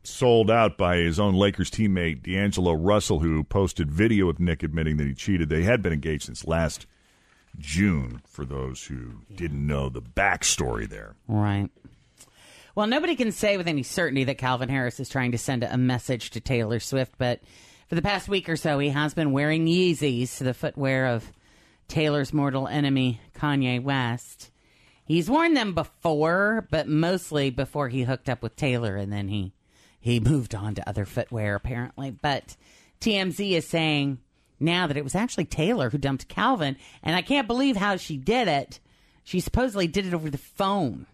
sold 0.02 0.50
out 0.50 0.76
by 0.76 0.96
his 0.96 1.20
own 1.20 1.34
Lakers 1.34 1.70
teammate 1.70 2.22
D'Angelo 2.22 2.72
Russell, 2.72 3.20
who 3.20 3.44
posted 3.44 3.90
video 3.90 4.28
of 4.28 4.40
Nick 4.40 4.62
admitting 4.62 4.96
that 4.96 5.06
he 5.06 5.14
cheated. 5.14 5.48
They 5.48 5.62
had 5.62 5.82
been 5.82 5.92
engaged 5.92 6.24
since 6.24 6.46
last 6.46 6.86
June, 7.58 8.22
for 8.26 8.44
those 8.44 8.84
who 8.84 9.20
didn't 9.34 9.66
know 9.66 9.88
the 9.88 10.02
backstory 10.02 10.88
there. 10.88 11.14
Right. 11.28 11.68
Well, 12.74 12.86
nobody 12.86 13.14
can 13.14 13.32
say 13.32 13.58
with 13.58 13.68
any 13.68 13.82
certainty 13.82 14.24
that 14.24 14.38
Calvin 14.38 14.70
Harris 14.70 14.98
is 14.98 15.10
trying 15.10 15.32
to 15.32 15.38
send 15.38 15.62
a 15.62 15.76
message 15.76 16.30
to 16.30 16.40
Taylor 16.40 16.80
Swift, 16.80 17.12
but 17.18 17.40
for 17.88 17.94
the 17.94 18.02
past 18.02 18.28
week 18.28 18.48
or 18.48 18.56
so, 18.56 18.78
he 18.78 18.88
has 18.88 19.12
been 19.12 19.32
wearing 19.32 19.66
Yeezys, 19.66 20.38
the 20.38 20.54
footwear 20.54 21.06
of 21.08 21.30
Taylor's 21.88 22.32
mortal 22.32 22.66
enemy, 22.66 23.20
Kanye 23.34 23.82
West. 23.82 24.50
He's 25.04 25.28
worn 25.28 25.52
them 25.52 25.74
before, 25.74 26.66
but 26.70 26.88
mostly 26.88 27.50
before 27.50 27.90
he 27.90 28.04
hooked 28.04 28.30
up 28.30 28.42
with 28.42 28.56
Taylor, 28.56 28.96
and 28.96 29.12
then 29.12 29.28
he 29.28 29.52
he 30.02 30.20
moved 30.20 30.54
on 30.54 30.74
to 30.74 30.88
other 30.88 31.06
footwear 31.06 31.54
apparently. 31.54 32.10
But 32.10 32.56
TMZ 33.00 33.52
is 33.52 33.66
saying 33.66 34.18
now 34.60 34.86
that 34.86 34.96
it 34.96 35.04
was 35.04 35.14
actually 35.14 35.44
Taylor 35.46 35.90
who 35.90 35.98
dumped 35.98 36.28
Calvin, 36.28 36.76
and 37.02 37.16
I 37.16 37.22
can't 37.22 37.46
believe 37.46 37.76
how 37.76 37.96
she 37.96 38.16
did 38.16 38.48
it. 38.48 38.80
She 39.24 39.40
supposedly 39.40 39.86
did 39.86 40.04
it 40.04 40.12
over 40.12 40.28
the 40.28 40.36
phone. 40.38 41.06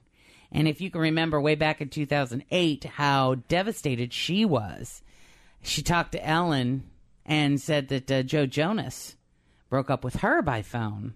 And 0.51 0.67
if 0.67 0.81
you 0.81 0.91
can 0.91 1.03
remember 1.03 1.41
way 1.41 1.55
back 1.55 1.81
in 1.83 1.91
2008 1.91 2.85
how 2.85 3.37
devastated 3.49 4.15
she 4.15 4.47
was, 4.47 5.03
she 5.63 5.83
talked 5.83 6.13
to 6.13 6.27
Ellen 6.27 6.85
and 7.27 7.61
said 7.61 7.89
that 7.89 8.11
uh, 8.11 8.23
Joe 8.23 8.47
Jonas 8.47 9.17
broke 9.69 9.91
up 9.91 10.03
with 10.03 10.17
her 10.17 10.41
by 10.41 10.63
phone. 10.63 11.13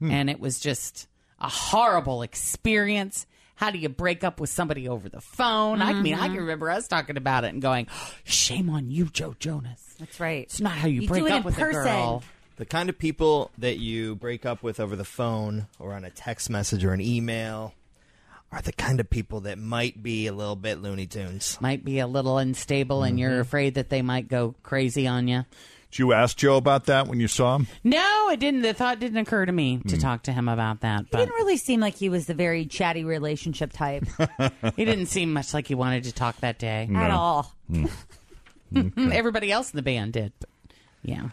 And 0.00 0.30
it 0.30 0.38
was 0.38 0.60
just 0.60 1.08
a 1.40 1.48
horrible 1.48 2.22
experience. 2.22 3.26
How 3.58 3.72
do 3.72 3.78
you 3.78 3.88
break 3.88 4.22
up 4.22 4.38
with 4.38 4.50
somebody 4.50 4.88
over 4.88 5.08
the 5.08 5.20
phone? 5.20 5.82
I 5.82 5.92
mean, 5.92 6.14
I 6.14 6.18
can 6.18 6.28
mm-hmm. 6.30 6.42
remember 6.42 6.70
us 6.70 6.86
talking 6.86 7.16
about 7.16 7.42
it 7.42 7.48
and 7.48 7.60
going, 7.60 7.88
shame 8.22 8.70
on 8.70 8.88
you, 8.88 9.06
Joe 9.06 9.34
Jonas. 9.40 9.96
That's 9.98 10.20
right. 10.20 10.44
It's 10.44 10.60
not 10.60 10.74
how 10.74 10.86
you, 10.86 11.00
You 11.00 11.08
break 11.08 11.24
up 11.24 11.38
in 11.38 11.42
with 11.42 11.58
a 11.58 11.72
girl. 11.72 12.22
The 12.54 12.64
kind 12.64 12.88
of 12.88 13.00
people 13.00 13.50
that 13.58 13.78
you 13.78 14.14
break 14.14 14.46
up 14.46 14.62
with 14.62 14.78
over 14.78 14.94
the 14.94 15.04
phone 15.04 15.66
or 15.80 15.92
on 15.92 16.04
a 16.04 16.10
text 16.10 16.48
message 16.48 16.84
or 16.84 16.92
an 16.92 17.00
email 17.00 17.74
are 18.52 18.62
the 18.62 18.72
kind 18.72 19.00
of 19.00 19.10
people 19.10 19.40
that 19.40 19.58
might 19.58 20.00
be 20.04 20.28
a 20.28 20.32
little 20.32 20.54
bit 20.54 20.80
Looney 20.80 21.06
Tunes. 21.06 21.58
Might 21.60 21.84
be 21.84 21.98
a 21.98 22.06
little 22.06 22.38
unstable 22.38 23.02
and 23.02 23.18
you're 23.18 23.32
mm-hmm. 23.32 23.40
afraid 23.40 23.74
that 23.74 23.88
they 23.88 24.02
might 24.02 24.28
go 24.28 24.54
crazy 24.62 25.08
on 25.08 25.26
you. 25.26 25.44
Did 25.90 26.00
you 26.00 26.12
ask 26.12 26.36
Joe 26.36 26.56
about 26.56 26.84
that 26.86 27.08
when 27.08 27.18
you 27.18 27.28
saw 27.28 27.56
him? 27.56 27.66
No, 27.82 28.28
it 28.30 28.40
didn't. 28.40 28.60
The 28.62 28.74
thought 28.74 29.00
didn't 29.00 29.18
occur 29.18 29.46
to 29.46 29.52
me 29.52 29.78
to 29.88 29.96
hmm. 29.96 30.00
talk 30.00 30.24
to 30.24 30.32
him 30.32 30.48
about 30.48 30.80
that. 30.80 31.06
He 31.10 31.16
didn't 31.16 31.34
really 31.34 31.56
seem 31.56 31.80
like 31.80 31.96
he 31.96 32.08
was 32.10 32.26
the 32.26 32.34
very 32.34 32.66
chatty 32.66 33.04
relationship 33.04 33.72
type 33.72 34.04
he 34.76 34.84
didn't 34.84 35.06
seem 35.06 35.32
much 35.32 35.54
like 35.54 35.66
he 35.66 35.74
wanted 35.74 36.04
to 36.04 36.12
talk 36.12 36.36
that 36.40 36.58
day 36.58 36.88
at 36.94 37.10
all. 37.10 37.54
Hmm. 37.70 37.86
Everybody 39.12 39.50
else 39.50 39.72
in 39.72 39.76
the 39.76 39.82
band 39.82 40.12
did. 40.12 40.32
But 40.38 40.50
yeah. 41.02 41.28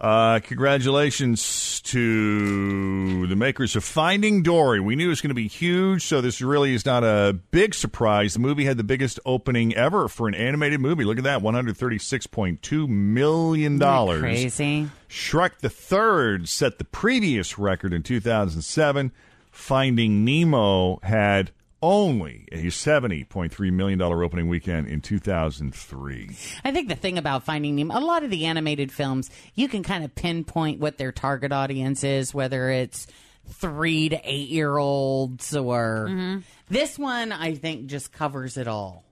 Uh, 0.00 0.40
congratulations 0.40 1.82
to 1.82 3.26
the 3.26 3.36
makers 3.36 3.76
of 3.76 3.84
Finding 3.84 4.42
Dory. 4.42 4.80
We 4.80 4.96
knew 4.96 5.06
it 5.06 5.08
was 5.10 5.20
going 5.20 5.28
to 5.28 5.34
be 5.34 5.46
huge, 5.46 6.04
so 6.06 6.22
this 6.22 6.40
really 6.40 6.72
is 6.72 6.86
not 6.86 7.04
a 7.04 7.38
big 7.50 7.74
surprise. 7.74 8.32
The 8.32 8.38
movie 8.38 8.64
had 8.64 8.78
the 8.78 8.84
biggest 8.84 9.20
opening 9.26 9.74
ever 9.74 10.08
for 10.08 10.26
an 10.26 10.34
animated 10.34 10.80
movie. 10.80 11.04
Look 11.04 11.18
at 11.18 11.24
that, 11.24 11.42
one 11.42 11.52
hundred 11.52 11.76
thirty-six 11.76 12.26
point 12.26 12.62
two 12.62 12.88
million 12.88 13.78
dollars. 13.78 14.20
Crazy. 14.20 14.88
Shrek 15.10 15.58
the 15.58 15.68
Third 15.68 16.48
set 16.48 16.78
the 16.78 16.84
previous 16.84 17.58
record 17.58 17.92
in 17.92 18.02
2007. 18.02 19.12
Finding 19.50 20.24
Nemo 20.24 20.98
had 21.02 21.50
only 21.82 22.46
a 22.52 22.66
$70.3 22.66 23.72
million 23.72 24.00
opening 24.00 24.48
weekend 24.48 24.88
in 24.88 25.00
2003. 25.00 26.36
I 26.64 26.72
think 26.72 26.88
the 26.88 26.94
thing 26.94 27.18
about 27.18 27.44
Finding 27.44 27.76
Nemo, 27.76 27.98
a 27.98 28.00
lot 28.00 28.22
of 28.22 28.30
the 28.30 28.46
animated 28.46 28.92
films, 28.92 29.30
you 29.54 29.68
can 29.68 29.82
kind 29.82 30.04
of 30.04 30.14
pinpoint 30.14 30.80
what 30.80 30.98
their 30.98 31.12
target 31.12 31.52
audience 31.52 32.04
is, 32.04 32.34
whether 32.34 32.70
it's 32.70 33.06
three 33.48 34.08
to 34.10 34.20
eight 34.24 34.48
year 34.48 34.76
olds 34.76 35.56
or 35.56 36.06
mm-hmm. 36.08 36.38
this 36.68 36.98
one. 36.98 37.32
I 37.32 37.54
think 37.54 37.86
just 37.86 38.12
covers 38.12 38.56
it 38.56 38.68
all. 38.68 39.04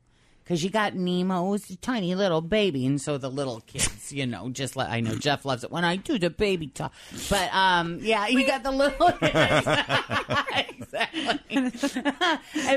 Because 0.48 0.64
you 0.64 0.70
got 0.70 0.94
Nemo, 0.94 1.44
who's 1.44 1.68
a 1.68 1.76
tiny 1.76 2.14
little 2.14 2.40
baby, 2.40 2.86
and 2.86 2.98
so 2.98 3.18
the 3.18 3.30
little 3.30 3.60
kids, 3.66 4.14
you 4.14 4.24
know, 4.26 4.48
just 4.48 4.76
like 4.76 4.88
I 4.88 5.00
know 5.00 5.14
Jeff 5.18 5.44
loves 5.44 5.62
it 5.62 5.70
when 5.70 5.84
I 5.84 5.96
do 5.96 6.18
the 6.18 6.30
baby 6.30 6.68
talk. 6.68 6.90
But 7.28 7.52
um, 7.52 7.98
yeah, 8.00 8.26
you 8.28 8.46
got 8.46 8.62
the 8.62 8.70
little 8.70 9.08
exactly. 10.68 11.38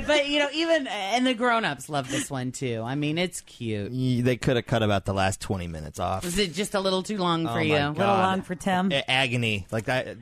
but 0.06 0.28
you 0.28 0.40
know, 0.40 0.50
even 0.54 0.88
and 0.88 1.26
the 1.26 1.34
grown 1.34 1.64
ups 1.66 1.88
love 1.90 2.10
this 2.12 2.30
one 2.30 2.52
too. 2.52 2.82
I 2.86 2.96
mean, 2.96 3.18
it's 3.18 3.40
cute. 3.42 3.92
Y- 3.92 4.20
They 4.22 4.36
could 4.38 4.56
have 4.58 4.66
cut 4.66 4.84
about 4.84 5.06
the 5.06 5.14
last 5.14 5.40
20 5.42 5.68
minutes 5.68 6.00
off. 6.00 6.24
Was 6.26 6.38
it 6.38 6.54
just 6.54 6.76
a 6.76 6.80
little 6.80 7.04
too 7.04 7.18
long 7.18 7.46
for 7.46 7.54
Oh, 7.54 7.60
you? 7.60 7.74
my 7.74 7.80
A 7.80 7.92
little 7.92 8.06
long 8.06 8.42
for 8.42 8.56
Tim? 8.56 8.92
A- 8.92 9.10
agony. 9.10 9.66
Like 9.72 9.86
that. 9.86 10.18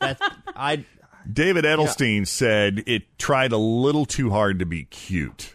that's, 0.00 0.20
I. 0.56 0.84
David 1.32 1.64
Edelstein 1.64 2.26
said 2.26 2.82
it 2.86 3.16
tried 3.18 3.52
a 3.52 3.56
little 3.56 4.04
too 4.04 4.28
hard 4.30 4.58
to 4.58 4.66
be 4.66 4.84
cute. 4.84 5.53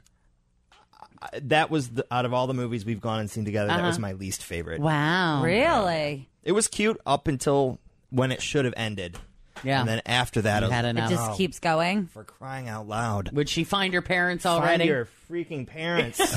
That 1.44 1.70
was 1.70 1.90
the, 1.90 2.06
out 2.12 2.26
of 2.26 2.34
all 2.34 2.48
the 2.48 2.54
movies 2.54 2.86
we've 2.86 3.02
gone 3.02 3.20
and 3.20 3.30
seen 3.30 3.46
together. 3.46 3.68
That 3.68 3.80
Uh-huh. 3.80 3.88
was 3.88 4.00
my 4.00 4.14
least 4.14 4.44
favorite. 4.44 4.80
Wow. 4.82 5.44
Really? 5.44 6.30
It 6.44 6.52
was 6.54 6.68
cute 6.68 7.00
up 7.06 7.28
until 7.28 7.80
when 8.10 8.32
it 8.32 8.42
should 8.42 8.66
have 8.66 8.74
ended. 8.78 9.18
Yeah. 9.64 9.82
And 9.82 9.90
then 9.90 10.02
after 10.06 10.42
that, 10.44 10.60
You 10.62 10.68
I 10.68 10.70
was 10.70 10.74
had 10.76 10.86
like, 10.86 10.90
enough. 10.92 11.12
It 11.12 11.16
just 11.16 11.32
oh, 11.32 11.36
keeps 11.36 11.60
going. 11.60 12.08
For 12.08 12.24
crying 12.24 12.70
out 12.70 12.88
loud. 12.88 13.32
Would 13.34 13.50
she 13.50 13.66
find 13.66 13.94
her 13.94 14.02
parents 14.02 14.44
Find 14.46 14.64
already? 14.64 14.86
your 14.86 15.08
freaking 15.30 15.68
parents. 15.68 16.20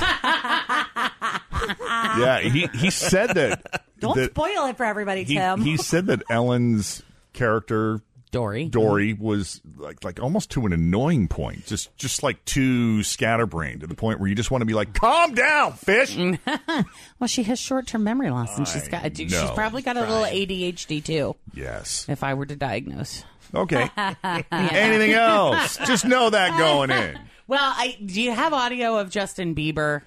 Yeah, 2.18 2.40
he, 2.40 2.66
he 2.74 2.90
said 2.90 3.30
that. 3.36 3.84
Don't 4.00 4.16
that 4.16 4.30
spoil 4.32 4.66
it 4.66 4.76
for 4.76 4.84
everybody, 4.84 5.22
he, 5.22 5.36
Tim. 5.36 5.60
he 5.60 5.76
said 5.76 6.06
that 6.06 6.22
Ellen's 6.28 7.02
character 7.32 8.00
Dory 8.32 8.64
Dory 8.64 9.12
was 9.12 9.60
like 9.76 10.02
like 10.02 10.20
almost 10.20 10.50
to 10.52 10.66
an 10.66 10.72
annoying 10.72 11.28
point, 11.28 11.66
just 11.66 11.96
just 11.98 12.22
like 12.22 12.44
too 12.44 13.04
scatterbrained 13.04 13.82
to 13.82 13.86
the 13.86 13.94
point 13.94 14.18
where 14.18 14.28
you 14.28 14.34
just 14.34 14.50
want 14.50 14.62
to 14.62 14.66
be 14.66 14.72
like, 14.74 14.94
calm 14.94 15.34
down, 15.34 15.74
fish. 15.74 16.16
well, 17.18 17.28
she 17.28 17.42
has 17.44 17.60
short 17.60 17.86
term 17.86 18.02
memory 18.02 18.30
loss, 18.30 18.56
and 18.56 18.66
she's 18.66 18.88
got 18.88 19.16
she's 19.16 19.30
know. 19.30 19.52
probably 19.54 19.82
got 19.82 19.96
a 19.96 20.00
little 20.00 20.24
ADHD 20.24 21.04
too. 21.04 21.36
Yes. 21.54 22.06
If 22.08 22.24
I 22.24 22.34
were 22.34 22.46
to 22.46 22.56
diagnose. 22.56 23.22
Okay. 23.54 23.88
Anything 24.50 25.12
else? 25.12 25.76
Just 25.86 26.06
know 26.06 26.30
that 26.30 26.58
going 26.58 26.90
in. 26.90 27.18
Well, 27.48 27.60
I 27.60 27.98
do 28.02 28.22
you 28.22 28.30
have 28.32 28.54
audio 28.54 28.98
of 28.98 29.10
Justin 29.10 29.54
Bieber 29.54 30.00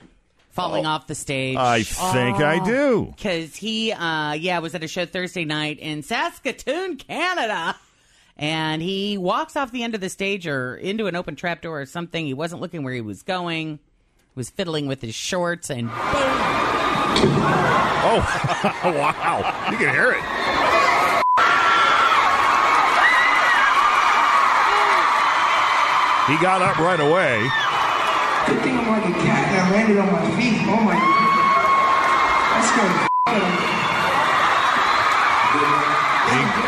falling 0.50 0.88
off 0.88 1.06
the 1.06 1.14
stage? 1.14 1.58
I 1.58 1.84
think 1.84 2.38
I 2.38 2.64
do. 2.64 3.14
because 3.16 3.56
he, 3.56 3.92
uh, 3.92 4.34
yeah, 4.34 4.58
was 4.60 4.74
at 4.74 4.84
a 4.84 4.88
show 4.88 5.06
Thursday 5.06 5.46
night 5.46 5.78
in 5.78 6.02
Saskatoon, 6.02 6.96
Canada. 6.98 7.76
And 8.38 8.82
he 8.82 9.18
walks 9.18 9.56
off 9.56 9.72
the 9.72 9.84
end 9.84 9.96
of 9.96 10.02
the 10.02 10.10
stage 10.10 10.46
or 10.46 10.76
into 10.76 11.08
an 11.08 11.16
open 11.16 11.36
trapdoor 11.36 11.82
or 11.82 11.86
something. 11.86 12.26
He 12.26 12.34
wasn't 12.34 12.62
looking 12.62 12.84
where 12.84 12.94
he 12.94 13.02
was 13.02 13.24
going. 13.24 13.80
He 14.34 14.36
Was 14.36 14.50
fiddling 14.50 14.88
with 14.88 15.02
his 15.02 15.16
shorts 15.16 15.70
and 15.70 15.88
boom. 15.88 15.96
Oh, 18.08 18.18
wow. 18.84 19.70
You 19.72 19.78
can 19.78 19.90
hear 19.92 20.12
it. 20.12 20.22
He 26.28 26.38
got 26.42 26.62
up 26.62 26.78
right 26.78 27.00
away. 27.00 27.38
Good 28.48 28.62
thing 28.64 28.78
I'm 28.78 28.88
like 28.90 29.06
a 29.06 29.14
cat 29.26 29.48
and 29.48 29.58
I 29.62 29.72
landed 29.72 29.98
on 29.98 30.12
my 30.12 30.22
feet. 30.38 30.62
Oh 30.66 30.82
my. 30.82 30.98
That's 32.54 32.72
good. 32.76 33.72
He, 33.72 33.75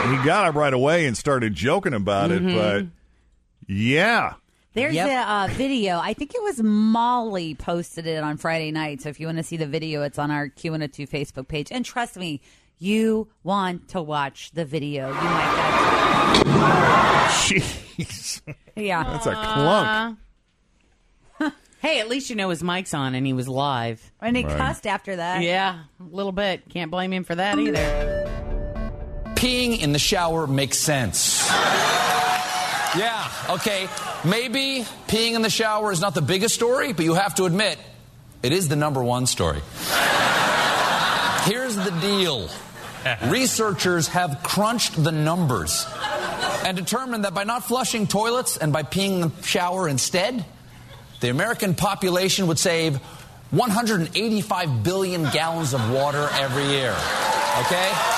he 0.08 0.26
got 0.26 0.46
up 0.46 0.56
right 0.56 0.74
away 0.74 1.06
and 1.06 1.16
started 1.18 1.54
joking 1.54 1.94
about 1.94 2.32
it, 2.32 2.44
but 2.44 2.86
yeah. 3.68 4.34
There's 4.74 4.94
Yep. 4.94 5.08
a 5.10 5.32
uh, 5.32 5.48
video. 5.54 5.98
I 6.00 6.14
think 6.14 6.36
it 6.36 6.44
was 6.44 6.62
Molly 6.62 7.56
posted 7.56 8.06
it 8.06 8.24
on 8.24 8.38
Friday 8.38 8.70
night. 8.72 9.02
So 9.02 9.10
if 9.10 9.20
you 9.20 9.26
want 9.26 9.40
to 9.40 9.44
see 9.44 9.58
the 9.58 9.66
video, 9.66 10.04
it's 10.04 10.20
on 10.20 10.30
our 10.30 10.50
Q102 10.50 11.10
Facebook 11.10 11.48
page. 11.48 11.72
And 11.72 11.84
trust 11.84 12.16
me, 12.16 12.42
you 12.78 13.28
want 13.44 13.88
to 13.90 14.02
watch 14.04 14.52
the 14.52 14.66
video. 14.66 15.08
You 15.08 15.14
might 15.16 16.44
Jeez. 17.32 18.42
get 18.46 18.56
Yeah. 18.76 19.04
That's 19.04 19.26
a 19.26 19.34
clunk. 19.34 20.20
Hey, 21.80 22.00
at 22.00 22.08
least 22.10 22.32
you 22.32 22.36
know 22.36 22.50
his 22.50 22.64
mic's 22.64 22.94
on 22.96 23.14
and 23.14 23.26
he 23.26 23.34
was 23.34 23.48
live. 23.48 24.12
And 24.20 24.36
he 24.36 24.44
Right. 24.44 24.58
cussed 24.58 24.88
after 24.88 25.16
that. 25.16 25.44
Yeah, 25.44 25.82
a 26.00 26.04
little 26.04 26.32
bit. 26.32 26.68
Can't 26.70 26.90
blame 26.90 27.14
him 27.14 27.24
for 27.24 27.36
that 27.36 27.60
either. 27.60 28.17
Peeing 29.38 29.80
in 29.80 29.94
the 29.94 30.00
shower 30.00 30.48
makes 30.48 30.80
sense. 30.80 31.48
Yeah, 32.98 33.30
okay. 33.52 33.88
Maybe 34.26 34.84
peeing 35.08 35.34
in 35.34 35.44
the 35.44 35.50
shower 35.50 35.92
is 35.92 36.02
not 36.02 36.16
the 36.16 36.24
biggest 36.24 36.56
story, 36.56 36.92
but 36.94 37.06
you 37.06 37.14
have 37.14 37.36
to 37.36 37.46
admit, 37.46 37.78
it 38.42 38.52
is 38.52 38.68
the 38.68 38.76
number 38.76 39.04
one 39.04 39.28
story. 39.28 39.62
Here's 41.44 41.76
the 41.76 41.96
deal 42.02 42.50
researchers 43.28 44.08
have 44.08 44.42
crunched 44.44 45.02
the 45.02 45.12
numbers 45.12 45.86
and 46.66 46.76
determined 46.76 47.24
that 47.24 47.36
by 47.36 47.44
not 47.44 47.64
flushing 47.64 48.08
toilets 48.08 48.58
and 48.58 48.74
by 48.74 48.82
peeing 48.82 49.22
in 49.22 49.30
the 49.30 49.44
shower 49.44 49.88
instead, 49.88 50.44
the 51.20 51.30
American 51.30 51.76
population 51.76 52.48
would 52.48 52.58
save 52.58 52.98
185 53.52 54.84
billion 54.84 55.24
gallons 55.30 55.76
of 55.76 55.92
water 55.92 56.28
every 56.34 56.66
year. 56.66 56.96
Okay? 57.60 58.17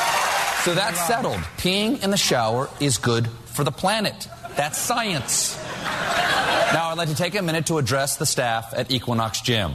So 0.63 0.75
that's 0.75 0.99
settled. 1.07 1.39
Peeing 1.57 2.03
in 2.03 2.11
the 2.11 2.17
shower 2.17 2.69
is 2.79 2.97
good 2.97 3.27
for 3.45 3.63
the 3.63 3.71
planet. 3.71 4.27
That's 4.55 4.77
science. 4.77 5.57
Now 6.73 6.89
I'd 6.89 6.97
like 6.97 7.09
to 7.09 7.15
take 7.15 7.35
a 7.35 7.41
minute 7.41 7.65
to 7.67 7.77
address 7.77 8.17
the 8.17 8.25
staff 8.25 8.73
at 8.75 8.91
Equinox 8.91 9.41
Gym. 9.41 9.71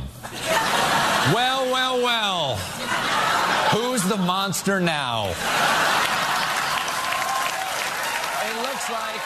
Well, 1.33 1.73
well, 1.73 2.03
well. 2.03 2.57
Who's 3.75 4.03
the 4.03 4.17
monster 4.17 4.79
now? 4.79 5.29
It 8.45 8.57
looks 8.63 8.91
like. 8.91 9.21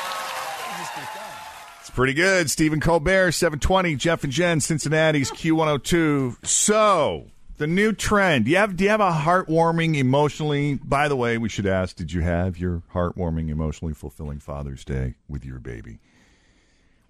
It's 1.80 1.90
pretty 1.90 2.14
good. 2.14 2.50
Stephen 2.50 2.80
Colbert, 2.80 3.32
720. 3.32 3.96
Jeff 3.96 4.22
and 4.22 4.32
Jen, 4.32 4.60
Cincinnati's 4.60 5.30
Q102. 5.30 6.46
So, 6.46 7.26
the 7.58 7.66
new 7.66 7.92
trend. 7.92 8.46
Do 8.46 8.52
you 8.52 8.56
have, 8.56 8.76
do 8.76 8.84
you 8.84 8.90
have 8.90 9.00
a 9.00 9.10
heartwarming, 9.10 9.96
emotionally? 9.96 10.74
By 10.76 11.08
the 11.08 11.16
way, 11.16 11.38
we 11.38 11.48
should 11.48 11.66
ask 11.66 11.96
did 11.96 12.12
you 12.12 12.22
have 12.22 12.58
your 12.58 12.82
heartwarming, 12.94 13.50
emotionally 13.50 13.94
fulfilling 13.94 14.38
Father's 14.38 14.84
Day 14.84 15.14
with 15.28 15.44
your 15.44 15.58
baby? 15.58 15.98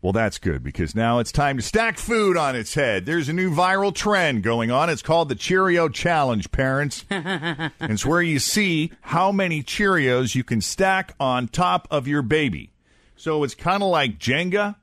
Well, 0.00 0.12
that's 0.12 0.38
good 0.38 0.62
because 0.62 0.94
now 0.94 1.18
it's 1.18 1.32
time 1.32 1.56
to 1.56 1.62
stack 1.62 1.98
food 1.98 2.36
on 2.36 2.54
its 2.54 2.74
head. 2.74 3.04
There's 3.04 3.28
a 3.28 3.32
new 3.32 3.50
viral 3.50 3.92
trend 3.92 4.44
going 4.44 4.70
on. 4.70 4.88
It's 4.90 5.02
called 5.02 5.28
the 5.28 5.34
Cheerio 5.34 5.88
Challenge, 5.88 6.50
parents. 6.52 7.04
and 7.10 7.72
it's 7.80 8.06
where 8.06 8.22
you 8.22 8.38
see 8.38 8.92
how 9.00 9.32
many 9.32 9.62
Cheerios 9.62 10.36
you 10.36 10.44
can 10.44 10.60
stack 10.60 11.14
on 11.18 11.48
top 11.48 11.88
of 11.90 12.06
your 12.06 12.22
baby. 12.22 12.70
So 13.16 13.42
it's 13.42 13.56
kind 13.56 13.82
of 13.82 13.88
like 13.90 14.20
Jenga, 14.20 14.76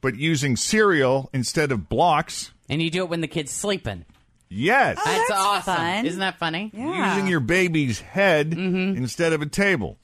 but 0.00 0.16
using 0.16 0.56
cereal 0.56 1.30
instead 1.32 1.70
of 1.70 1.88
blocks. 1.88 2.50
And 2.68 2.82
you 2.82 2.90
do 2.90 3.04
it 3.04 3.08
when 3.08 3.20
the 3.20 3.28
kid's 3.28 3.52
sleeping. 3.52 4.04
Yes. 4.48 4.98
Oh, 5.00 5.04
that's, 5.04 5.28
that's 5.28 5.40
awesome. 5.40 5.74
fun. 5.74 6.06
Isn't 6.06 6.20
that 6.20 6.38
funny? 6.38 6.70
Yeah. 6.72 7.14
Using 7.14 7.28
your 7.28 7.40
baby's 7.40 8.00
head 8.00 8.50
mm-hmm. 8.50 8.96
instead 8.96 9.32
of 9.32 9.42
a 9.42 9.46
table. 9.46 9.98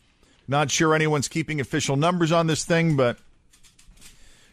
Not 0.48 0.70
sure 0.70 0.94
anyone's 0.94 1.28
keeping 1.28 1.61
official 1.61 1.96
numbers 1.96 2.33
on 2.33 2.46
this 2.48 2.64
thing, 2.64 2.96
but 2.96 3.18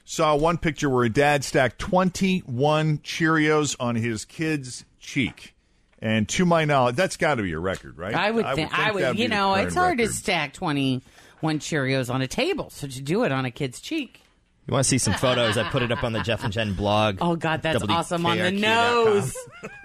saw 0.06 0.36
one 0.36 0.58
picture 0.58 0.90
where 0.90 1.04
a 1.06 1.10
dad 1.10 1.44
stacked 1.44 1.80
21 1.80 3.00
Cheerios 3.00 3.76
on 3.80 3.96
his 3.96 4.26
kid's 4.26 4.86
cheek. 5.00 5.56
And 6.02 6.30
to 6.30 6.46
my 6.46 6.66
knowledge, 6.66 6.96
that's 6.96 7.18
got 7.18 7.36
to 7.36 7.44
be 7.44 7.52
a 7.52 7.60
record, 7.60 7.98
right? 7.98 8.16
I 8.16 8.32
would 8.32 8.46
think. 8.56 8.78
I 8.78 8.92
would. 8.92 9.04
that'd 9.04 9.20
You 9.20 9.28
the 9.28 9.36
know, 9.36 9.54
current 9.54 9.68
it's 9.68 9.76
hard 9.76 10.00
record. 10.00 10.12
to 10.12 10.16
stack 10.16 10.54
twenty-one 10.54 11.60
Cheerios 11.60 12.14
on 12.14 12.22
a 12.22 12.28
table. 12.28 12.70
So 12.70 12.88
to 12.88 13.02
do 13.02 13.24
it 13.24 13.32
on 13.34 13.44
a 13.46 13.52
kid's 13.52 13.82
cheek. 13.82 14.22
You 14.70 14.74
want 14.74 14.84
to 14.84 14.90
see 14.90 15.00
some 15.00 15.16
photos? 15.16 15.58
I 15.58 15.68
put 15.68 15.82
it 15.82 15.92
up 15.92 16.04
on 16.04 16.14
the 16.14 16.20
Jeff 16.22 16.44
and 16.44 16.54
Jen 16.54 16.74
blog. 16.76 17.18
Oh 17.22 17.36
God, 17.36 17.64
that's 17.64 17.82
awesome 17.82 18.24
on 18.28 18.38
the 18.38 18.52
nose. 18.52 19.36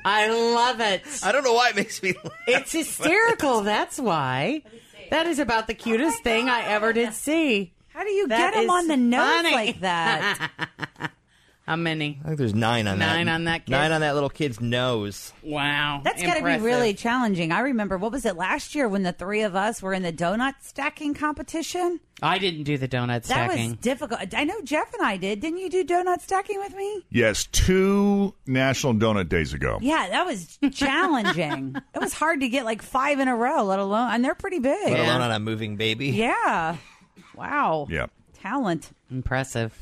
I 0.04 0.28
love 0.28 0.78
it. 0.80 1.00
I 1.22 1.32
don't 1.32 1.42
know 1.42 1.54
why 1.54 1.70
it 1.70 1.76
makes 1.76 2.02
me. 2.02 2.12
Laugh. 2.22 2.32
It's 2.46 2.72
hysterical. 2.72 3.62
That's 3.62 3.98
why. 3.98 4.60
That 5.08 5.26
is 5.26 5.38
about 5.38 5.68
the 5.68 5.74
cutest 5.74 6.18
oh 6.20 6.22
thing 6.22 6.50
I 6.50 6.64
ever 6.66 6.92
did 6.92 7.14
see. 7.14 7.72
How 7.94 8.04
do 8.04 8.10
you 8.10 8.28
That 8.28 8.52
get 8.52 8.62
him 8.62 8.64
is 8.64 8.70
on 8.70 8.88
the 8.88 8.96
nose 8.98 9.24
funny. 9.24 9.52
like 9.52 9.80
that? 9.80 10.50
How 11.66 11.76
many? 11.76 12.18
I 12.22 12.26
think 12.26 12.38
there's 12.38 12.54
nine 12.54 12.86
on 12.86 12.98
that. 12.98 13.06
Nine 13.06 13.26
on 13.28 13.44
that 13.44 13.64
kid? 13.64 13.70
Nine 13.72 13.90
on 13.90 14.02
that 14.02 14.12
little 14.12 14.28
kid's 14.28 14.60
nose. 14.60 15.32
Wow, 15.42 16.02
That's 16.04 16.20
got 16.20 16.34
to 16.34 16.34
be 16.34 16.38
Impressive. 16.40 16.62
really 16.64 16.92
challenging. 16.92 17.52
I 17.52 17.60
remember 17.60 17.96
what 17.96 18.12
was 18.12 18.26
it 18.26 18.36
last 18.36 18.74
year 18.74 18.86
when 18.86 19.02
the 19.02 19.12
three 19.12 19.40
of 19.42 19.56
us 19.56 19.80
were 19.80 19.94
in 19.94 20.02
the 20.02 20.12
donut 20.12 20.54
stacking 20.60 21.14
competition? 21.14 22.00
I 22.22 22.36
didn't 22.36 22.64
do 22.64 22.76
the 22.76 22.86
donut 22.86 23.06
That 23.22 23.24
stacking. 23.24 23.70
was 23.70 23.78
difficult. 23.78 24.20
I 24.36 24.44
know 24.44 24.60
Jeff 24.62 24.92
and 24.92 25.02
I 25.06 25.16
did. 25.16 25.40
Didn't 25.40 25.58
you 25.58 25.70
do 25.70 25.84
donut 25.84 26.20
stacking 26.20 26.58
with 26.58 26.74
me? 26.76 27.02
Yes, 27.08 27.46
two 27.46 28.34
National 28.46 28.92
Donut 28.92 29.30
Days 29.30 29.54
ago. 29.54 29.78
Yeah, 29.80 30.06
that 30.10 30.26
was 30.26 30.58
challenging. 30.70 31.76
it 31.94 31.98
was 31.98 32.12
hard 32.12 32.40
to 32.40 32.48
get 32.50 32.66
like 32.66 32.82
five 32.82 33.20
in 33.20 33.28
a 33.28 33.34
row, 33.34 33.64
let 33.64 33.78
alone, 33.78 34.10
and 34.12 34.22
they're 34.22 34.34
pretty 34.34 34.58
big. 34.58 34.90
Let 34.90 35.00
alone 35.00 35.22
on 35.22 35.30
a 35.32 35.40
moving 35.40 35.76
baby. 35.76 36.08
Yeah. 36.08 36.76
Wow. 37.34 37.86
Yeah. 37.88 38.06
Talent. 38.34 38.90
Impressive. 39.10 39.74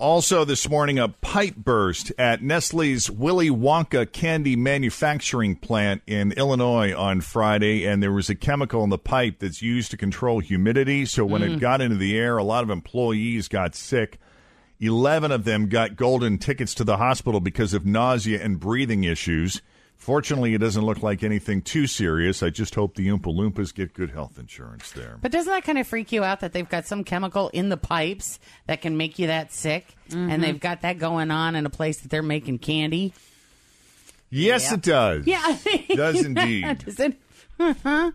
Also, 0.00 0.46
this 0.46 0.66
morning, 0.66 0.98
a 0.98 1.08
pipe 1.08 1.56
burst 1.56 2.10
at 2.16 2.42
Nestle's 2.42 3.10
Willy 3.10 3.50
Wonka 3.50 4.10
candy 4.10 4.56
manufacturing 4.56 5.54
plant 5.54 6.00
in 6.06 6.32
Illinois 6.32 6.94
on 6.94 7.20
Friday, 7.20 7.84
and 7.84 8.02
there 8.02 8.10
was 8.10 8.30
a 8.30 8.34
chemical 8.34 8.82
in 8.82 8.88
the 8.88 8.96
pipe 8.96 9.40
that's 9.40 9.60
used 9.60 9.90
to 9.90 9.98
control 9.98 10.38
humidity. 10.40 11.04
So, 11.04 11.26
when 11.26 11.42
it 11.42 11.50
mm. 11.50 11.60
got 11.60 11.82
into 11.82 11.96
the 11.96 12.16
air, 12.16 12.38
a 12.38 12.42
lot 12.42 12.64
of 12.64 12.70
employees 12.70 13.46
got 13.46 13.74
sick. 13.74 14.18
11 14.80 15.32
of 15.32 15.44
them 15.44 15.68
got 15.68 15.96
golden 15.96 16.38
tickets 16.38 16.72
to 16.76 16.84
the 16.84 16.96
hospital 16.96 17.38
because 17.38 17.74
of 17.74 17.84
nausea 17.84 18.42
and 18.42 18.58
breathing 18.58 19.04
issues. 19.04 19.60
Fortunately, 20.00 20.54
it 20.54 20.58
doesn't 20.58 20.82
look 20.84 21.02
like 21.02 21.22
anything 21.22 21.60
too 21.60 21.86
serious. 21.86 22.42
I 22.42 22.48
just 22.48 22.74
hope 22.74 22.94
the 22.94 23.06
Oompa 23.08 23.26
Loompas 23.26 23.72
get 23.74 23.92
good 23.92 24.10
health 24.10 24.38
insurance 24.38 24.90
there. 24.92 25.18
But 25.20 25.30
doesn't 25.30 25.52
that 25.52 25.62
kind 25.62 25.76
of 25.78 25.86
freak 25.86 26.10
you 26.10 26.24
out 26.24 26.40
that 26.40 26.54
they've 26.54 26.68
got 26.68 26.86
some 26.86 27.04
chemical 27.04 27.50
in 27.50 27.68
the 27.68 27.76
pipes 27.76 28.40
that 28.66 28.80
can 28.80 28.96
make 28.96 29.18
you 29.18 29.26
that 29.28 29.52
sick, 29.52 29.86
Mm-hmm. 30.08 30.30
and 30.30 30.42
they've 30.42 30.58
got 30.58 30.80
that 30.80 30.98
going 30.98 31.30
on 31.30 31.54
in 31.54 31.66
a 31.66 31.70
place 31.70 32.00
that 32.00 32.10
they're 32.10 32.22
making 32.22 32.58
candy? 32.58 33.12
Yes, 34.30 34.72
it 34.72 34.80
does. 34.82 35.26
Yeah, 35.26 35.56
does 35.94 36.24
indeed. 36.24 36.78
Does 36.84 36.98
it? 36.98 37.16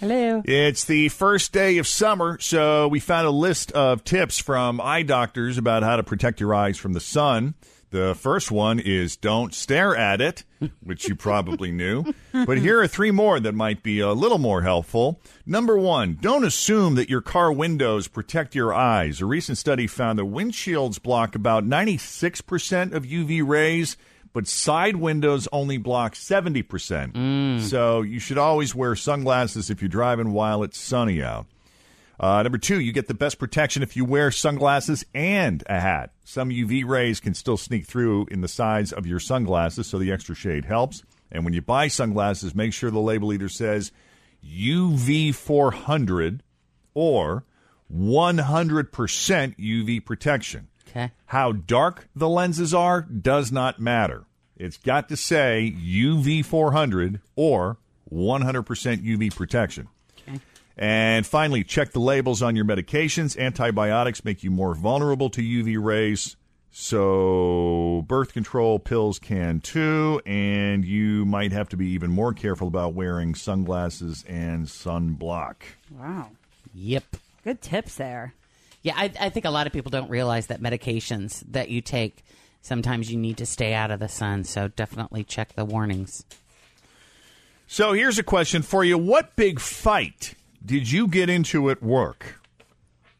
Hello. 0.00 0.42
It's 0.44 0.84
the 0.84 1.08
first 1.08 1.52
day 1.52 1.78
of 1.78 1.86
summer, 1.86 2.38
so 2.40 2.88
we 2.88 2.98
found 3.00 3.26
a 3.26 3.30
list 3.30 3.70
of 3.72 4.02
tips 4.02 4.38
from 4.40 4.80
eye 4.80 5.02
doctors 5.02 5.56
about 5.56 5.82
how 5.82 5.96
to 5.96 6.02
protect 6.02 6.40
your 6.40 6.52
eyes 6.54 6.76
from 6.76 6.94
the 6.94 7.00
sun. 7.00 7.54
The 7.90 8.16
first 8.16 8.50
one 8.50 8.80
is 8.80 9.16
don't 9.16 9.54
stare 9.54 9.94
at 9.94 10.20
it, 10.20 10.42
which 10.82 11.08
you 11.08 11.14
probably 11.14 11.70
knew. 11.70 12.12
But 12.32 12.58
here 12.58 12.80
are 12.80 12.88
three 12.88 13.12
more 13.12 13.38
that 13.38 13.54
might 13.54 13.84
be 13.84 14.00
a 14.00 14.12
little 14.12 14.38
more 14.38 14.62
helpful. 14.62 15.20
Number 15.46 15.78
one, 15.78 16.18
don't 16.20 16.44
assume 16.44 16.96
that 16.96 17.08
your 17.08 17.20
car 17.20 17.52
windows 17.52 18.08
protect 18.08 18.56
your 18.56 18.74
eyes. 18.74 19.20
A 19.20 19.26
recent 19.26 19.58
study 19.58 19.86
found 19.86 20.18
that 20.18 20.24
windshields 20.24 21.00
block 21.00 21.36
about 21.36 21.64
96% 21.64 22.92
of 22.92 23.04
UV 23.04 23.46
rays, 23.46 23.96
but 24.34 24.46
side 24.46 24.96
windows 24.96 25.48
only 25.52 25.78
block 25.78 26.14
70%. 26.14 27.60
So 27.62 28.02
you 28.02 28.18
should 28.18 28.36
always 28.36 28.74
wear 28.74 28.94
sunglasses 28.96 29.70
if 29.70 29.80
you're 29.80 29.88
driving 29.88 30.32
while 30.32 30.62
it's 30.62 30.76
sunny 30.76 31.22
out. 31.22 31.46
Uh, 32.20 32.42
number 32.42 32.58
two, 32.58 32.80
you 32.80 32.92
get 32.92 33.08
the 33.08 33.14
best 33.14 33.38
protection 33.38 33.82
if 33.82 33.96
you 33.96 34.04
wear 34.04 34.30
sunglasses 34.30 35.04
and 35.14 35.62
a 35.66 35.80
hat. 35.80 36.10
Some 36.24 36.50
UV 36.50 36.84
rays 36.84 37.20
can 37.20 37.34
still 37.34 37.56
sneak 37.56 37.86
through 37.86 38.26
in 38.30 38.40
the 38.40 38.48
sides 38.48 38.92
of 38.92 39.06
your 39.06 39.20
sunglasses, 39.20 39.86
so 39.86 39.98
the 39.98 40.12
extra 40.12 40.34
shade 40.34 40.64
helps. 40.64 41.02
And 41.32 41.44
when 41.44 41.54
you 41.54 41.62
buy 41.62 41.88
sunglasses, 41.88 42.54
make 42.54 42.72
sure 42.72 42.90
the 42.90 43.00
label 43.00 43.32
either 43.32 43.48
says 43.48 43.90
UV 44.44 45.34
400 45.34 46.42
or 46.92 47.44
100% 47.92 48.90
UV 49.56 50.04
protection. 50.04 50.68
Okay. 50.94 51.10
How 51.26 51.52
dark 51.52 52.08
the 52.14 52.28
lenses 52.28 52.72
are 52.72 53.02
does 53.02 53.50
not 53.50 53.80
matter. 53.80 54.24
It's 54.56 54.76
got 54.76 55.08
to 55.08 55.16
say 55.16 55.74
UV 55.76 56.44
400 56.44 57.20
or 57.34 57.78
100% 58.12 58.64
UV 59.04 59.34
protection. 59.34 59.88
And 60.76 61.26
finally, 61.26 61.62
check 61.62 61.92
the 61.92 62.00
labels 62.00 62.42
on 62.42 62.56
your 62.56 62.64
medications. 62.64 63.38
Antibiotics 63.38 64.24
make 64.24 64.42
you 64.42 64.50
more 64.50 64.74
vulnerable 64.74 65.30
to 65.30 65.40
UV 65.40 65.82
rays. 65.82 66.36
So, 66.72 68.04
birth 68.08 68.32
control 68.32 68.80
pills 68.80 69.20
can 69.20 69.60
too. 69.60 70.20
And 70.26 70.84
you 70.84 71.24
might 71.24 71.52
have 71.52 71.68
to 71.68 71.76
be 71.76 71.90
even 71.90 72.10
more 72.10 72.32
careful 72.32 72.66
about 72.66 72.94
wearing 72.94 73.36
sunglasses 73.36 74.24
and 74.28 74.66
sunblock. 74.66 75.56
Wow. 75.92 76.30
Yep. 76.74 77.04
Good 77.44 77.62
tips 77.62 77.94
there. 77.94 78.34
Yeah, 78.84 78.94
I, 78.96 79.10
I 79.18 79.28
think 79.30 79.46
a 79.46 79.50
lot 79.50 79.66
of 79.66 79.72
people 79.72 79.90
don't 79.90 80.10
realize 80.10 80.46
that 80.46 80.60
medications 80.60 81.42
that 81.50 81.70
you 81.70 81.80
take 81.80 82.22
sometimes 82.60 83.10
you 83.10 83.18
need 83.18 83.38
to 83.38 83.46
stay 83.46 83.74
out 83.74 83.90
of 83.90 83.98
the 83.98 84.08
sun. 84.08 84.44
So 84.44 84.68
definitely 84.68 85.24
check 85.24 85.54
the 85.54 85.64
warnings. 85.64 86.24
So, 87.66 87.94
here's 87.94 88.18
a 88.18 88.22
question 88.22 88.60
for 88.60 88.84
you 88.84 88.98
What 88.98 89.34
big 89.36 89.58
fight 89.58 90.34
did 90.64 90.92
you 90.92 91.08
get 91.08 91.30
into 91.30 91.70
at 91.70 91.82
work? 91.82 92.40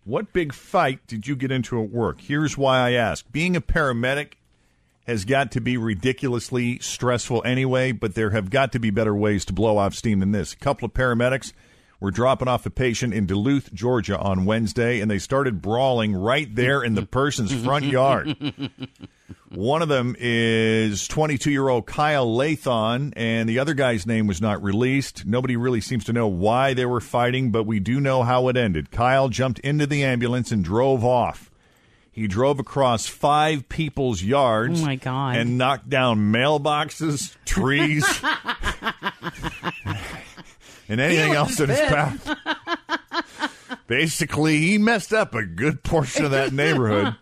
What 0.04 0.34
big 0.34 0.52
fight 0.52 1.06
did 1.06 1.26
you 1.26 1.34
get 1.34 1.50
into 1.50 1.82
at 1.82 1.90
work? 1.90 2.20
Here's 2.20 2.58
why 2.58 2.78
I 2.78 2.92
ask. 2.92 3.24
Being 3.32 3.56
a 3.56 3.62
paramedic 3.62 4.34
has 5.06 5.24
got 5.24 5.50
to 5.52 5.62
be 5.62 5.78
ridiculously 5.78 6.78
stressful 6.80 7.42
anyway, 7.46 7.92
but 7.92 8.14
there 8.14 8.30
have 8.30 8.50
got 8.50 8.70
to 8.72 8.78
be 8.78 8.90
better 8.90 9.14
ways 9.14 9.46
to 9.46 9.54
blow 9.54 9.78
off 9.78 9.94
steam 9.94 10.20
than 10.20 10.32
this. 10.32 10.52
A 10.52 10.56
couple 10.56 10.84
of 10.84 10.92
paramedics 10.92 11.54
were 12.04 12.10
dropping 12.10 12.48
off 12.48 12.66
a 12.66 12.70
patient 12.70 13.14
in 13.14 13.24
Duluth, 13.24 13.72
Georgia 13.72 14.18
on 14.18 14.44
Wednesday, 14.44 15.00
and 15.00 15.10
they 15.10 15.18
started 15.18 15.62
brawling 15.62 16.14
right 16.14 16.54
there 16.54 16.82
in 16.82 16.94
the 16.94 17.06
person's 17.06 17.50
front 17.64 17.86
yard. 17.86 18.36
One 19.48 19.80
of 19.80 19.88
them 19.88 20.14
is 20.18 21.08
22 21.08 21.50
year 21.50 21.66
old 21.66 21.86
Kyle 21.86 22.26
Lathon, 22.26 23.14
and 23.16 23.48
the 23.48 23.58
other 23.58 23.72
guy's 23.72 24.06
name 24.06 24.26
was 24.26 24.42
not 24.42 24.62
released. 24.62 25.24
Nobody 25.24 25.56
really 25.56 25.80
seems 25.80 26.04
to 26.04 26.12
know 26.12 26.28
why 26.28 26.74
they 26.74 26.84
were 26.84 27.00
fighting, 27.00 27.50
but 27.50 27.64
we 27.64 27.80
do 27.80 28.00
know 28.00 28.22
how 28.22 28.48
it 28.48 28.56
ended. 28.58 28.90
Kyle 28.90 29.30
jumped 29.30 29.60
into 29.60 29.86
the 29.86 30.04
ambulance 30.04 30.52
and 30.52 30.62
drove 30.62 31.06
off. 31.06 31.50
He 32.12 32.28
drove 32.28 32.60
across 32.60 33.06
five 33.06 33.68
people's 33.70 34.22
yards. 34.22 34.82
Oh, 34.82 34.84
my 34.84 34.96
God. 34.96 35.36
And 35.36 35.56
knocked 35.56 35.88
down 35.88 36.32
mailboxes, 36.32 37.34
trees. 37.46 38.04
and 40.88 41.00
anything 41.00 41.32
else 41.32 41.58
in 41.60 41.68
his 41.68 41.80
path. 41.80 42.36
Basically, 43.86 44.58
he 44.58 44.78
messed 44.78 45.12
up 45.12 45.34
a 45.34 45.44
good 45.44 45.82
portion 45.82 46.24
of 46.24 46.30
that 46.30 46.52
neighborhood. 46.52 47.16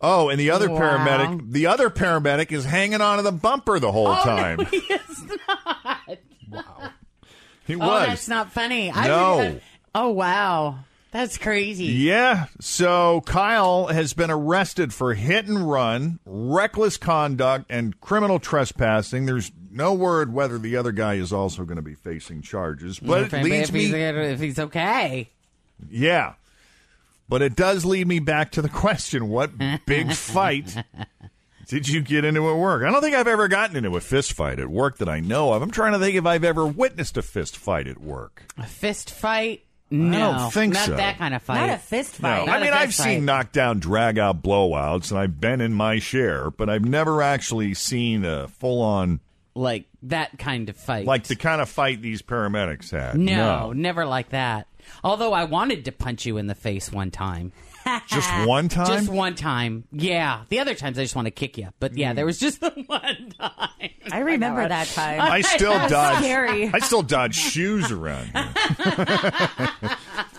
Oh, 0.00 0.28
and 0.28 0.40
the 0.40 0.50
other 0.50 0.70
Wow. 0.70 0.78
paramedic, 0.80 1.52
the 1.52 1.66
other 1.66 1.90
paramedic 1.90 2.50
is 2.52 2.64
hanging 2.64 3.00
onto 3.00 3.22
the 3.22 3.32
bumper 3.32 3.78
the 3.78 3.92
whole 3.92 4.08
Oh, 4.08 4.22
time. 4.24 4.58
no, 4.58 4.64
he 4.64 4.78
is 4.78 5.24
not. 5.48 6.18
Wow. 6.50 6.90
He 7.66 7.74
Oh, 7.76 7.78
was. 7.78 8.06
that's 8.08 8.28
not 8.28 8.50
funny. 8.52 8.90
I 8.90 9.06
No. 9.06 9.36
would- 9.36 9.62
oh, 9.94 10.08
wow. 10.08 10.78
That's 11.12 11.38
crazy. 11.38 11.86
Yeah. 11.86 12.46
So 12.60 13.20
Kyle 13.26 13.88
has 13.88 14.12
been 14.14 14.30
arrested 14.30 14.94
for 14.94 15.14
hit 15.14 15.46
and 15.46 15.68
run, 15.70 16.18
reckless 16.24 16.96
conduct, 16.96 17.66
and 17.68 18.00
criminal 18.00 18.38
trespassing. 18.38 19.26
There's 19.26 19.50
no 19.70 19.94
word 19.94 20.32
whether 20.32 20.58
the 20.58 20.76
other 20.76 20.92
guy 20.92 21.14
is 21.14 21.32
also 21.32 21.64
going 21.64 21.76
to 21.76 21.82
be 21.82 21.94
facing 21.94 22.42
charges, 22.42 22.98
but 22.98 23.22
if, 23.24 23.34
it 23.34 23.44
leads 23.44 23.68
if 23.68 23.74
he's, 23.74 23.92
me. 23.92 24.00
if 24.02 24.40
he's 24.40 24.58
okay. 24.58 25.28
Yeah. 25.90 26.34
But 27.28 27.42
it 27.42 27.54
does 27.54 27.84
lead 27.84 28.08
me 28.08 28.18
back 28.18 28.50
to 28.52 28.62
the 28.62 28.68
question 28.68 29.28
what 29.28 29.52
big 29.86 30.12
fight 30.14 30.76
did 31.68 31.88
you 31.88 32.00
get 32.00 32.24
into 32.24 32.48
at 32.50 32.56
work? 32.56 32.82
I 32.82 32.90
don't 32.90 33.00
think 33.00 33.14
I've 33.14 33.28
ever 33.28 33.46
gotten 33.46 33.76
into 33.76 33.96
a 33.96 34.00
fist 34.00 34.32
fight 34.32 34.58
at 34.58 34.68
work 34.68 34.98
that 34.98 35.08
I 35.08 35.20
know 35.20 35.52
of. 35.52 35.62
I'm 35.62 35.70
trying 35.70 35.92
to 35.92 36.00
think 36.00 36.16
if 36.16 36.26
I've 36.26 36.42
ever 36.42 36.66
witnessed 36.66 37.16
a 37.16 37.22
fist 37.22 37.56
fight 37.56 37.86
at 37.86 38.00
work. 38.00 38.42
A 38.58 38.66
fist 38.66 39.10
fight? 39.12 39.64
No. 39.92 40.32
don't 40.32 40.52
think 40.52 40.74
not 40.74 40.86
so. 40.86 40.96
that 40.96 41.18
kind 41.18 41.34
of 41.34 41.42
fight. 41.42 41.66
Not 41.66 41.70
a 41.70 41.78
fist 41.78 42.20
No, 42.20 42.28
fight. 42.28 42.42
I 42.42 42.46
Not 42.46 42.56
a 42.56 42.64
mean 42.64 42.72
I've 42.74 42.94
fight. 42.94 43.04
seen 43.04 43.24
knockdown, 43.24 43.78
drag 43.78 44.18
out 44.18 44.42
blowouts, 44.42 45.10
and 45.10 45.18
I've 45.20 45.40
been 45.40 45.60
in 45.60 45.72
my 45.72 45.98
share, 46.00 46.50
but 46.50 46.68
I've 46.68 46.84
never 46.84 47.22
actually 47.22 47.74
seen 47.74 48.24
a 48.24 48.48
full 48.48 48.82
on 48.82 49.20
like 49.54 49.86
that 50.02 50.38
kind 50.38 50.68
of 50.68 50.76
fight. 50.76 51.06
like 51.06 51.24
the 51.24 51.36
kind 51.36 51.60
of 51.60 51.68
fight 51.68 52.00
these 52.02 52.22
paramedics 52.22 52.90
had. 52.90 53.18
no, 53.18 53.72
never 53.72 54.04
like 54.06 54.30
that. 54.30 54.66
Although 55.04 55.32
I 55.32 55.44
wanted 55.44 55.84
to 55.84 55.92
punch 55.92 56.24
you 56.26 56.36
in 56.38 56.46
the 56.46 56.54
face 56.54 56.90
one 56.90 57.10
time. 57.10 57.52
just 58.08 58.30
one 58.46 58.68
time. 58.70 58.86
Just 58.86 59.08
one 59.08 59.34
time. 59.34 59.84
Yeah. 59.92 60.42
The 60.48 60.58
other 60.58 60.74
times 60.74 60.98
I 60.98 61.02
just 61.02 61.14
want 61.14 61.26
to 61.26 61.30
kick 61.30 61.58
you. 61.58 61.68
But 61.80 61.96
yeah, 61.96 62.12
there 62.12 62.26
was 62.26 62.38
just 62.38 62.60
the 62.60 62.70
one 62.86 63.32
time. 63.38 63.90
I 64.10 64.18
remember 64.18 64.66
that 64.66 64.88
time. 64.88 65.20
I 65.20 65.42
still 65.42 65.72
That 65.72 65.90
dodge. 65.90 66.18
Scary. 66.24 66.70
I 66.72 66.78
still 66.80 67.02
dodge 67.02 67.34
shoes 67.36 67.90
around. 67.92 68.24
Here. 68.26 68.34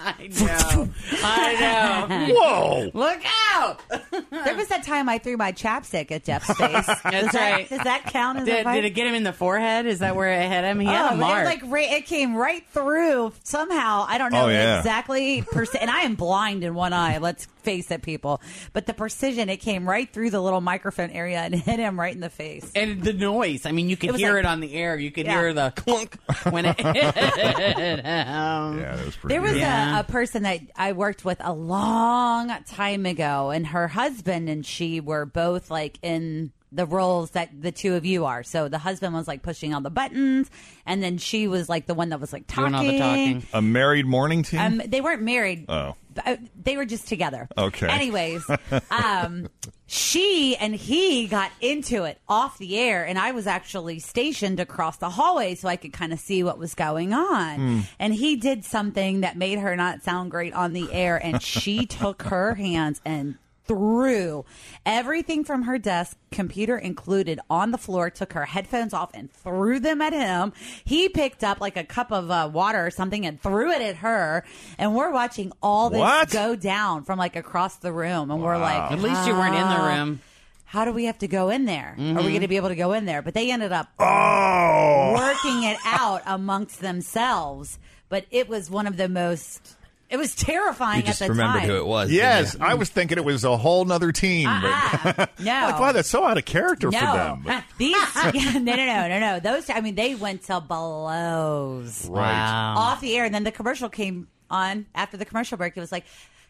I 0.04 0.28
know. 0.30 0.90
I 1.24 2.08
know. 2.28 2.34
Whoa! 2.36 2.92
Look 2.94 3.22
out! 3.54 3.80
There 4.30 4.56
was 4.56 4.68
that 4.68 4.84
time 4.84 5.10
I 5.10 5.18
threw 5.18 5.38
my 5.38 5.52
chapstick 5.52 6.12
at 6.12 6.24
Jeff's 6.24 6.48
face. 6.48 6.58
That's 6.86 7.02
does 7.04 7.32
that, 7.32 7.52
right. 7.52 7.70
Does 7.70 7.84
that 7.84 8.04
count 8.08 8.40
as 8.40 8.44
a 8.44 8.52
Did, 8.52 8.64
fight? 8.64 8.76
did 8.76 8.86
it 8.86 8.90
get 8.92 9.08
him 9.08 9.16
in 9.16 9.24
the 9.24 9.34
forehead? 9.34 9.86
Is 9.86 10.00
that 10.00 10.16
where 10.16 10.32
it 10.32 10.50
hit 10.50 10.64
him? 10.64 10.80
He 10.80 10.88
oh, 10.88 10.92
had 10.92 11.14
a 11.14 11.16
mark. 11.18 11.42
It, 11.44 11.46
like 11.46 11.62
right, 11.66 11.92
it 11.92 12.06
came 12.06 12.36
right 12.36 12.64
through 12.70 13.34
somehow. 13.44 14.06
I 14.08 14.18
don't 14.18 14.32
know 14.32 14.46
Oh, 14.46 14.50
yeah. 14.50 14.78
exactly. 14.80 15.42
Perc- 15.44 15.76
and 15.80 15.90
I 15.90 16.02
am 16.02 16.16
blind 16.16 16.64
in 16.64 16.74
one 16.76 16.94
eye. 16.94 17.18
Let's 17.20 17.46
face 17.64 17.92
it, 17.92 18.02
people. 18.02 18.42
But 18.74 18.88
the 18.88 18.94
precision, 18.94 19.48
it 19.50 19.58
came 19.58 19.88
right 19.88 20.12
through 20.12 20.32
the 20.32 20.42
little 20.42 20.62
microphone 20.62 21.12
area 21.12 21.40
and 21.40 21.54
hit 21.56 21.80
him 21.80 22.00
right 22.00 22.14
in 22.14 22.22
the 22.22 22.30
face. 22.30 22.72
and 22.76 23.04
the 23.04 23.14
noise. 23.14 23.66
I 23.66 23.72
mean, 23.72 23.90
you 23.90 23.98
could 23.98 24.12
It 24.12 24.16
hear 24.18 24.34
like- 24.34 24.40
it 24.40 24.46
on 24.48 24.60
the 24.62 24.74
air. 24.74 24.98
You 24.98 25.12
could 25.12 25.26
Yeah. 25.26 25.40
hear 25.40 25.54
the 25.54 25.72
clunk 25.76 26.18
when 26.50 26.66
it 26.66 26.80
hit 26.80 26.96
him. 26.96 28.00
Yeah, 28.06 28.96
that 28.96 29.06
was 29.06 29.16
pretty. 29.16 29.34
There 29.34 29.42
was 29.42 29.54
good. 29.54 29.62
a, 29.64 30.00
a 30.00 30.06
person 30.08 30.44
that 30.44 30.60
I 30.76 30.94
worked 30.94 31.24
with 31.26 31.38
a 31.42 31.54
long 31.54 32.52
time 32.68 33.06
ago, 33.06 33.50
and 33.52 33.68
her 33.68 33.88
husband 33.88 34.11
and 34.26 34.66
she 34.66 35.00
were 35.00 35.26
both 35.26 35.70
like 35.72 35.98
in 36.02 36.52
the 36.74 36.86
roles 36.86 37.32
that 37.32 37.50
the 37.62 37.72
two 37.72 37.96
of 37.96 38.06
you 38.06 38.24
are. 38.26 38.44
So 38.44 38.70
the 38.70 38.78
husband 38.78 39.14
was 39.14 39.28
like 39.28 39.42
pushing 39.42 39.74
all 39.74 39.82
the 39.82 39.90
buttons, 39.90 40.50
and 40.86 41.04
then 41.04 41.18
she 41.18 41.48
was 41.48 41.68
like 41.68 41.86
the 41.86 41.94
one 41.94 42.10
that 42.10 42.20
was 42.22 42.32
like 42.32 42.48
talking. 42.48 42.72
Doing 42.72 42.76
all 42.76 42.84
the 42.84 43.00
talking. 43.00 43.44
a 43.54 43.62
married 43.62 44.06
morning 44.06 44.44
team. 44.44 44.60
Um, 44.60 44.82
they 44.86 45.02
weren't 45.02 45.22
married. 45.22 45.66
oh, 45.70 45.96
Uh, 46.26 46.38
They 46.64 46.78
were 46.78 46.86
just 46.86 47.08
together. 47.10 47.50
Okay. 47.58 47.88
Anyways, 47.90 48.44
um, 48.92 49.50
she 49.86 50.56
and 50.56 50.74
he 50.74 51.28
got 51.28 51.52
into 51.60 52.04
it 52.06 52.20
off 52.30 52.58
the 52.58 52.78
air, 52.80 53.06
and 53.06 53.20
I 53.20 53.32
was 53.32 53.48
actually 53.48 54.00
stationed 54.00 54.62
across 54.62 54.96
the 54.96 55.10
hallway 55.10 55.56
so 55.56 55.68
I 55.68 55.76
could 55.76 55.92
kind 55.92 56.14
of 56.14 56.20
see 56.20 56.42
what 56.42 56.58
was 56.58 56.74
going 56.74 57.14
on. 57.14 57.56
Hmm. 57.60 57.80
And 58.00 58.14
he 58.14 58.38
did 58.38 58.64
something 58.64 59.22
that 59.22 59.36
made 59.36 59.60
her 59.60 59.76
not 59.76 60.04
sound 60.04 60.32
great 60.32 60.54
on 60.54 60.72
the 60.72 60.88
air, 60.94 61.18
and 61.22 61.42
she 61.42 61.86
took 61.86 62.22
her 62.24 62.54
hands 62.56 63.02
and 63.04 63.36
threw 63.66 64.44
everything 64.86 65.44
from 65.44 65.64
her 65.64 65.78
desk, 65.78 66.18
computer 66.32 66.78
included, 66.78 67.40
on 67.50 67.72
the 67.72 67.78
floor, 67.78 68.10
took 68.10 68.34
her 68.34 68.46
headphones 68.46 68.94
off 68.94 69.12
and 69.14 69.32
threw 69.32 69.80
them 69.80 70.02
at 70.02 70.14
him. 70.14 70.52
He 70.84 71.08
picked 71.10 71.44
up 71.44 71.62
like 71.62 71.78
a 71.78 71.84
cup 71.84 72.12
of 72.12 72.30
uh, 72.32 72.50
water 72.52 72.86
or 72.86 72.92
something 72.92 73.26
and 73.26 73.42
threw 73.42 73.72
it 73.72 73.82
at 73.82 73.98
her. 73.98 74.44
And 74.78 74.96
we're 74.96 75.12
watching 75.12 75.52
all 75.62 75.90
this 75.90 76.00
What? 76.00 76.30
go 76.32 76.56
down 76.56 77.04
from 77.04 77.18
like 77.20 77.36
across 77.36 77.78
the 77.78 77.92
room. 77.94 78.32
And 78.32 78.42
we're 78.42 78.58
like, 78.58 78.92
At 78.92 79.00
least 79.00 79.26
you 79.28 79.34
weren't 79.34 79.56
in 79.56 79.62
the 79.62 79.68
"How- 79.68 79.88
room. 79.88 80.22
How 80.66 80.86
do 80.86 80.94
we 80.94 81.04
have 81.04 81.18
to 81.20 81.28
go 81.28 81.50
in 81.50 81.66
there? 81.66 81.98
Are 82.00 82.24
we 82.24 82.30
going 82.30 82.40
to 82.42 82.48
be 82.48 82.56
able 82.56 82.70
to 82.70 82.76
go 82.78 82.94
in 82.94 83.04
there? 83.04 83.22
But 83.22 83.34
they 83.34 83.52
ended 83.52 83.74
up 83.74 83.90
oh, 84.00 85.14
working 85.18 85.64
it 85.64 85.76
out 85.84 86.22
amongst 86.26 86.80
themselves. 86.80 87.78
But 88.08 88.26
it 88.32 88.48
was 88.48 88.70
one 88.72 88.88
of 88.88 88.96
the 88.96 89.10
most. 89.10 89.76
It 90.12 90.18
was 90.18 90.36
terrifying 90.36 91.00
You 91.00 91.06
just 91.08 91.22
at 91.22 91.28
the 91.28 91.32
remembered 91.32 91.62
time. 91.62 91.70
who 91.70 91.76
it 91.78 91.86
was. 91.86 92.12
yes. 92.12 92.52
didn't 92.52 92.62
you? 92.66 92.72
I 92.72 92.74
was 92.76 92.90
thinking 92.90 93.18
it 93.18 93.24
was 93.24 93.46
a 93.46 93.56
whole 93.56 93.86
nother 93.86 94.12
team. 94.12 94.48
Uh-uh. 94.48 94.62
But 94.62 94.72
ah, 94.74 95.02
ah, 95.06 95.16
ah. 95.20 95.28
No. 95.40 95.52
like, 95.72 95.80
wow, 95.80 95.92
that's 95.94 96.10
so 96.10 96.26
out 96.26 96.38
of 96.38 96.44
character 96.46 96.92
for 96.92 97.00
them. 97.00 97.44
No, 97.46 97.62
these 97.78 97.96
yeah, 98.34 98.52
no, 98.60 98.76
no, 98.76 98.86
no, 98.86 99.08
no, 99.08 99.20
no. 99.20 99.40
Those, 99.40 99.70
I 99.70 99.80
mean, 99.82 99.96
they 99.96 100.14
went 100.16 100.44
to 100.44 100.60
blows 100.60 102.08
Right. 102.10 102.22
Wow. 102.32 102.76
off 102.78 103.02
the 103.02 103.16
air, 103.18 103.26
and 103.26 103.34
then 103.34 103.44
the 103.46 103.52
commercial 103.52 103.90
came 103.90 104.28
on 104.50 104.86
after 104.94 105.16
the 105.18 105.26
commercial 105.26 105.58
break. 105.58 105.78
It 105.78 105.80
was 105.80 105.92
like, 105.94 106.04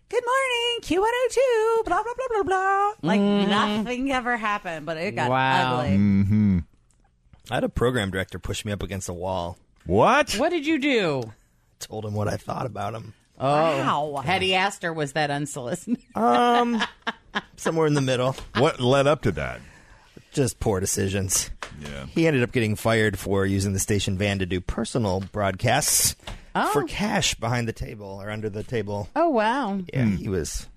"Good 0.09 0.23
morning, 0.25 0.79
Q 0.81 0.99
one 1.01 1.11
hundred 1.13 1.33
two, 1.33 1.83
blah 1.85 2.01
blah 2.03 2.13
blah 2.17 2.27
blah 2.29 2.43
blah." 2.43 3.09
Like 3.09 3.21
mm-hmm. 3.21 3.49
nothing 3.49 4.11
ever 4.11 4.37
happened, 4.37 4.85
but 4.87 4.97
it 4.97 5.15
got 5.15 5.29
Wow. 5.29 5.75
ugly. 5.81 5.97
Mm-hmm. 5.97 6.59
I 7.51 7.53
had 7.55 7.63
a 7.63 7.69
program 7.69 8.09
director 8.11 8.39
push 8.39 8.65
me 8.65 8.71
up 8.71 8.81
against 8.81 9.07
a 9.07 9.13
wall. 9.13 9.57
What? 9.85 10.33
What 10.33 10.49
did 10.49 10.65
you 10.65 10.79
do? 10.79 11.31
Told 11.79 12.05
him 12.05 12.13
what 12.15 12.27
I 12.27 12.37
thought 12.37 12.65
about 12.65 12.93
him. 12.95 13.13
Oh, 13.41 14.05
Wow. 14.09 14.21
Had 14.21 14.41
he 14.41 14.53
asked 14.55 14.83
her, 14.83 14.93
was 14.93 15.13
that 15.13 15.31
unsolicited? 15.31 15.97
Um, 16.15 16.81
somewhere 17.55 17.87
in 17.87 17.93
the 17.93 18.01
middle. 18.01 18.35
What 18.57 18.79
led 18.79 19.07
up 19.07 19.21
to 19.23 19.31
that? 19.33 19.61
Just 20.31 20.59
poor 20.59 20.79
decisions. 20.79 21.49
Yeah. 21.81 22.05
He 22.07 22.27
ended 22.27 22.43
up 22.43 22.51
getting 22.51 22.75
fired 22.75 23.17
for 23.17 23.45
using 23.45 23.73
the 23.73 23.79
station 23.79 24.17
van 24.17 24.39
to 24.39 24.45
do 24.45 24.61
personal 24.61 25.21
broadcasts 25.31 26.15
Oh. 26.53 26.69
for 26.73 26.83
cash 26.83 27.33
behind 27.35 27.67
the 27.67 27.73
table 27.73 28.19
or 28.21 28.29
under 28.29 28.49
the 28.49 28.63
table. 28.63 29.07
Oh, 29.15 29.29
wow. 29.29 29.79
Yeah, 29.93 30.05
he 30.05 30.27
was. 30.27 30.67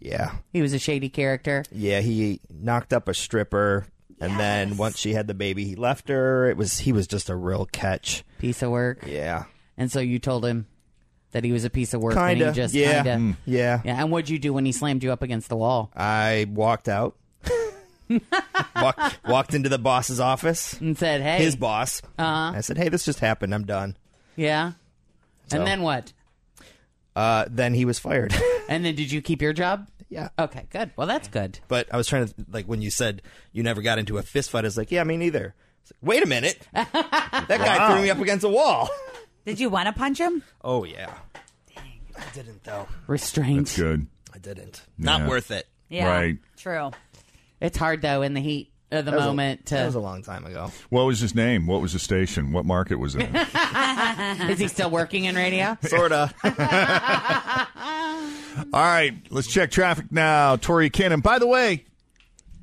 Yeah, 0.00 0.36
He 0.52 0.62
was 0.62 0.72
a 0.72 0.78
shady 0.78 1.08
character. 1.10 1.64
yeah. 1.70 2.00
He 2.00 2.40
knocked 2.50 2.92
up 2.94 3.08
a 3.08 3.14
stripper, 3.14 3.86
and 4.20 4.38
then 4.40 4.76
once 4.78 4.96
she 4.98 5.12
had 5.12 5.26
the 5.26 5.34
baby, 5.34 5.64
he 5.64 5.74
left 5.76 6.08
her. 6.08 6.48
It 6.48 6.56
was 6.56 6.78
he 6.78 6.92
was 6.92 7.06
just 7.06 7.28
a 7.28 7.36
real 7.36 7.66
catch. 7.66 8.24
Piece 8.38 8.62
of 8.62 8.70
work. 8.70 9.04
Yeah, 9.06 9.44
And 9.76 9.90
so 9.92 10.00
you 10.00 10.18
told 10.18 10.44
him 10.46 10.66
that 11.32 11.44
he 11.44 11.52
was 11.52 11.64
a 11.64 11.70
piece 11.70 11.94
of 11.94 12.00
work. 12.00 12.14
Kinda, 12.14 12.46
And 12.46 12.56
he 12.56 12.62
just 12.62 12.74
yeah. 12.74 13.02
kinda, 13.02 13.16
Mm. 13.16 13.36
yeah. 13.46 13.80
Yeah. 13.84 14.00
And 14.00 14.10
what'd 14.10 14.28
you 14.30 14.38
do 14.38 14.52
when 14.52 14.64
he 14.64 14.72
slammed 14.72 15.02
you 15.02 15.12
up 15.12 15.22
against 15.22 15.48
the 15.48 15.56
wall? 15.56 15.90
I 15.96 16.46
walked 16.50 16.88
out. 16.88 17.16
Walk, 18.74 19.12
walked 19.26 19.54
into 19.54 19.68
the 19.68 19.78
boss's 19.78 20.18
office. 20.20 20.72
And 20.80 20.96
said, 20.96 21.20
hey. 21.20 21.38
His 21.44 21.56
boss. 21.56 22.00
Uh-huh. 22.18 22.52
I 22.56 22.60
said, 22.62 22.78
"Hey, 22.78 22.88
this 22.88 23.04
just 23.04 23.20
happened. 23.20 23.54
I'm 23.54 23.66
done." 23.66 23.96
Yeah. 24.36 24.72
So- 25.48 25.58
And 25.58 25.66
then 25.66 25.82
what? 25.82 26.12
Uh, 27.14 27.44
then 27.50 27.74
he 27.74 27.84
was 27.84 27.98
fired. 27.98 28.34
And 28.70 28.84
then 28.84 28.94
did 28.94 29.10
you 29.10 29.22
keep 29.22 29.40
your 29.40 29.54
job? 29.54 29.88
yeah. 30.10 30.28
Okay, 30.38 30.66
good. 30.70 30.90
Well, 30.94 31.06
that's 31.06 31.26
good. 31.28 31.58
But 31.68 31.88
I 31.92 31.96
was 31.96 32.06
trying 32.06 32.28
to 32.28 32.34
like 32.50 32.66
when 32.66 32.82
you 32.82 32.90
said 32.90 33.22
you 33.52 33.62
never 33.62 33.80
got 33.80 33.98
into 33.98 34.18
a 34.18 34.22
fist 34.22 34.50
fight. 34.50 34.64
I 34.64 34.68
was 34.68 34.76
like, 34.76 34.90
yeah, 34.90 35.02
me 35.04 35.16
neither. 35.16 35.54
It's 35.82 35.90
like, 35.92 36.06
Wait 36.08 36.22
a 36.22 36.26
minute, 36.26 36.58
that 36.74 37.48
guy 37.48 37.92
threw 37.92 38.02
me 38.02 38.10
up 38.10 38.18
against 38.20 38.44
a 38.44 38.48
wall. 38.50 38.90
Did 39.48 39.60
you 39.60 39.70
want 39.70 39.86
to 39.86 39.94
punch 39.94 40.18
him? 40.18 40.42
Oh 40.62 40.84
yeah, 40.84 41.10
I 41.74 42.22
didn't 42.34 42.64
though. 42.64 42.86
Restraint. 43.06 43.68
That's 43.68 43.78
good. 43.78 44.06
I 44.34 44.38
didn't. 44.38 44.82
Yeah. 44.98 45.04
Not 45.18 45.26
worth 45.26 45.50
it. 45.50 45.66
Yeah, 45.88 46.06
Right. 46.06 46.36
True. 46.58 46.90
It's 47.58 47.78
hard 47.78 48.02
though 48.02 48.20
in 48.20 48.34
the 48.34 48.42
heat 48.42 48.70
of 48.92 49.06
the 49.06 49.10
That 49.10 49.16
was 49.16 49.24
a- 49.24 49.28
moment 49.28 49.64
that 49.66 49.86
was 49.86 49.94
a 49.94 49.98
to. 49.98 50.02
long 50.02 50.22
time 50.22 50.44
ago. 50.44 50.70
What 50.90 51.04
was 51.06 51.18
his 51.20 51.34
name? 51.34 51.66
What 51.66 51.80
was 51.80 51.94
the 51.94 51.98
station? 51.98 52.52
What 52.52 52.66
market 52.66 52.96
was 52.96 53.14
it 53.16 53.22
in? 53.22 53.36
Is 54.50 54.58
he 54.58 54.68
still 54.68 54.90
working 54.90 55.24
in 55.24 55.34
radio? 55.34 55.78
Sorta. 55.82 56.30
All 58.72 58.82
right, 58.84 59.14
let's 59.30 59.46
check 59.48 59.70
traffic 59.70 60.12
now. 60.12 60.56
Tori 60.56 60.90
Cannon. 60.90 61.20
By 61.20 61.38
the 61.38 61.46
way, 61.46 61.84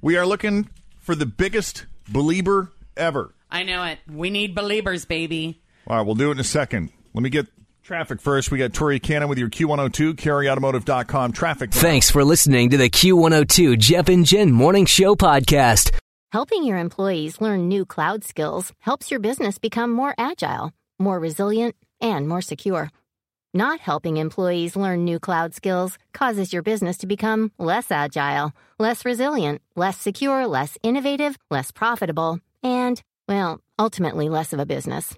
we 0.01 0.17
are 0.17 0.25
looking 0.27 0.69
for 0.99 1.15
the 1.15 1.25
biggest 1.25 1.87
believer 2.09 2.71
ever. 2.95 3.33
I 3.49 3.63
know 3.63 3.83
it. 3.85 3.97
We 4.11 4.29
need 4.29 4.53
believers, 4.53 5.05
baby. 5.05 5.61
All 5.87 5.97
right, 5.97 6.05
we'll 6.05 6.15
do 6.15 6.29
it 6.29 6.33
in 6.33 6.39
a 6.39 6.43
second. 6.43 6.91
Let 7.13 7.21
me 7.23 7.29
get 7.29 7.47
traffic 7.83 8.19
first. 8.19 8.51
We 8.51 8.57
got 8.57 8.73
Tori 8.73 8.99
Cannon 8.99 9.29
with 9.29 9.37
your 9.37 9.49
Q102, 9.49 10.15
kerryautomotive.com 10.15 11.31
traffic. 11.31 11.71
Thanks 11.71 12.09
for 12.09 12.23
listening 12.23 12.71
to 12.71 12.77
the 12.77 12.89
Q102 12.89 13.77
Jeff 13.77 14.09
and 14.09 14.25
Jen 14.25 14.51
Morning 14.51 14.85
Show 14.85 15.15
podcast. 15.15 15.91
Helping 16.31 16.63
your 16.63 16.77
employees 16.77 17.39
learn 17.39 17.67
new 17.67 17.85
cloud 17.85 18.23
skills 18.23 18.73
helps 18.79 19.11
your 19.11 19.19
business 19.19 19.57
become 19.59 19.91
more 19.91 20.15
agile, 20.17 20.73
more 20.99 21.19
resilient, 21.19 21.75
and 22.01 22.27
more 22.27 22.41
secure. 22.41 22.89
Not 23.53 23.79
helping 23.79 24.17
employees 24.17 24.75
learn 24.75 25.05
new 25.05 25.17
cloud 25.17 25.53
skills 25.53 25.97
causes 26.13 26.51
your 26.51 26.61
business 26.61 26.97
to 26.97 27.07
become 27.07 27.53
less 27.57 27.89
agile, 27.89 28.51
less 28.79 29.05
resilient, 29.05 29.61
less 29.77 29.97
secure, 29.97 30.45
less 30.45 30.77
innovative, 30.83 31.37
less 31.49 31.71
profitable, 31.71 32.39
and, 32.61 33.01
well, 33.29 33.61
ultimately 33.79 34.27
less 34.27 34.51
of 34.51 34.59
a 34.59 34.65
business. 34.65 35.15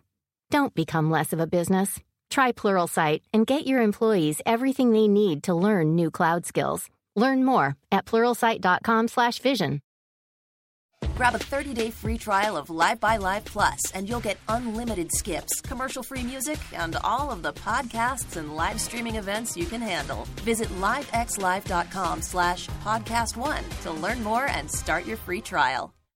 Don't 0.49 0.73
become 0.73 1.11
less 1.11 1.33
of 1.33 1.39
a 1.39 1.47
business. 1.47 1.99
Try 2.29 2.51
Pluralsight 2.51 3.21
and 3.33 3.45
get 3.47 3.67
your 3.67 3.81
employees 3.81 4.41
everything 4.45 4.91
they 4.91 5.07
need 5.07 5.43
to 5.43 5.53
learn 5.53 5.95
new 5.95 6.09
cloud 6.09 6.45
skills. 6.45 6.89
Learn 7.15 7.43
more 7.43 7.75
at 7.91 8.05
pluralsight.com/vision. 8.05 9.81
Grab 11.15 11.35
a 11.35 11.39
30-day 11.39 11.91
free 11.91 12.17
trial 12.17 12.55
of 12.57 12.69
Live 12.69 12.99
by 12.99 13.17
Live 13.17 13.45
Plus, 13.45 13.91
and 13.91 14.07
you'll 14.07 14.19
get 14.19 14.37
unlimited 14.49 15.11
skips, 15.11 15.61
commercial-free 15.61 16.23
music, 16.23 16.59
and 16.73 16.95
all 17.03 17.31
of 17.31 17.41
the 17.41 17.53
podcasts 17.53 18.37
and 18.37 18.55
live 18.55 18.79
streaming 18.79 19.15
events 19.15 19.57
you 19.57 19.65
can 19.65 19.81
handle. 19.81 20.25
Visit 20.43 20.69
livexlive.com 20.79 22.21
slash 22.21 22.67
podcast 22.85 23.35
one 23.35 23.63
to 23.81 23.91
learn 23.91 24.23
more 24.23 24.47
and 24.47 24.69
start 24.69 25.05
your 25.05 25.17
free 25.17 25.41
trial. 25.41 25.96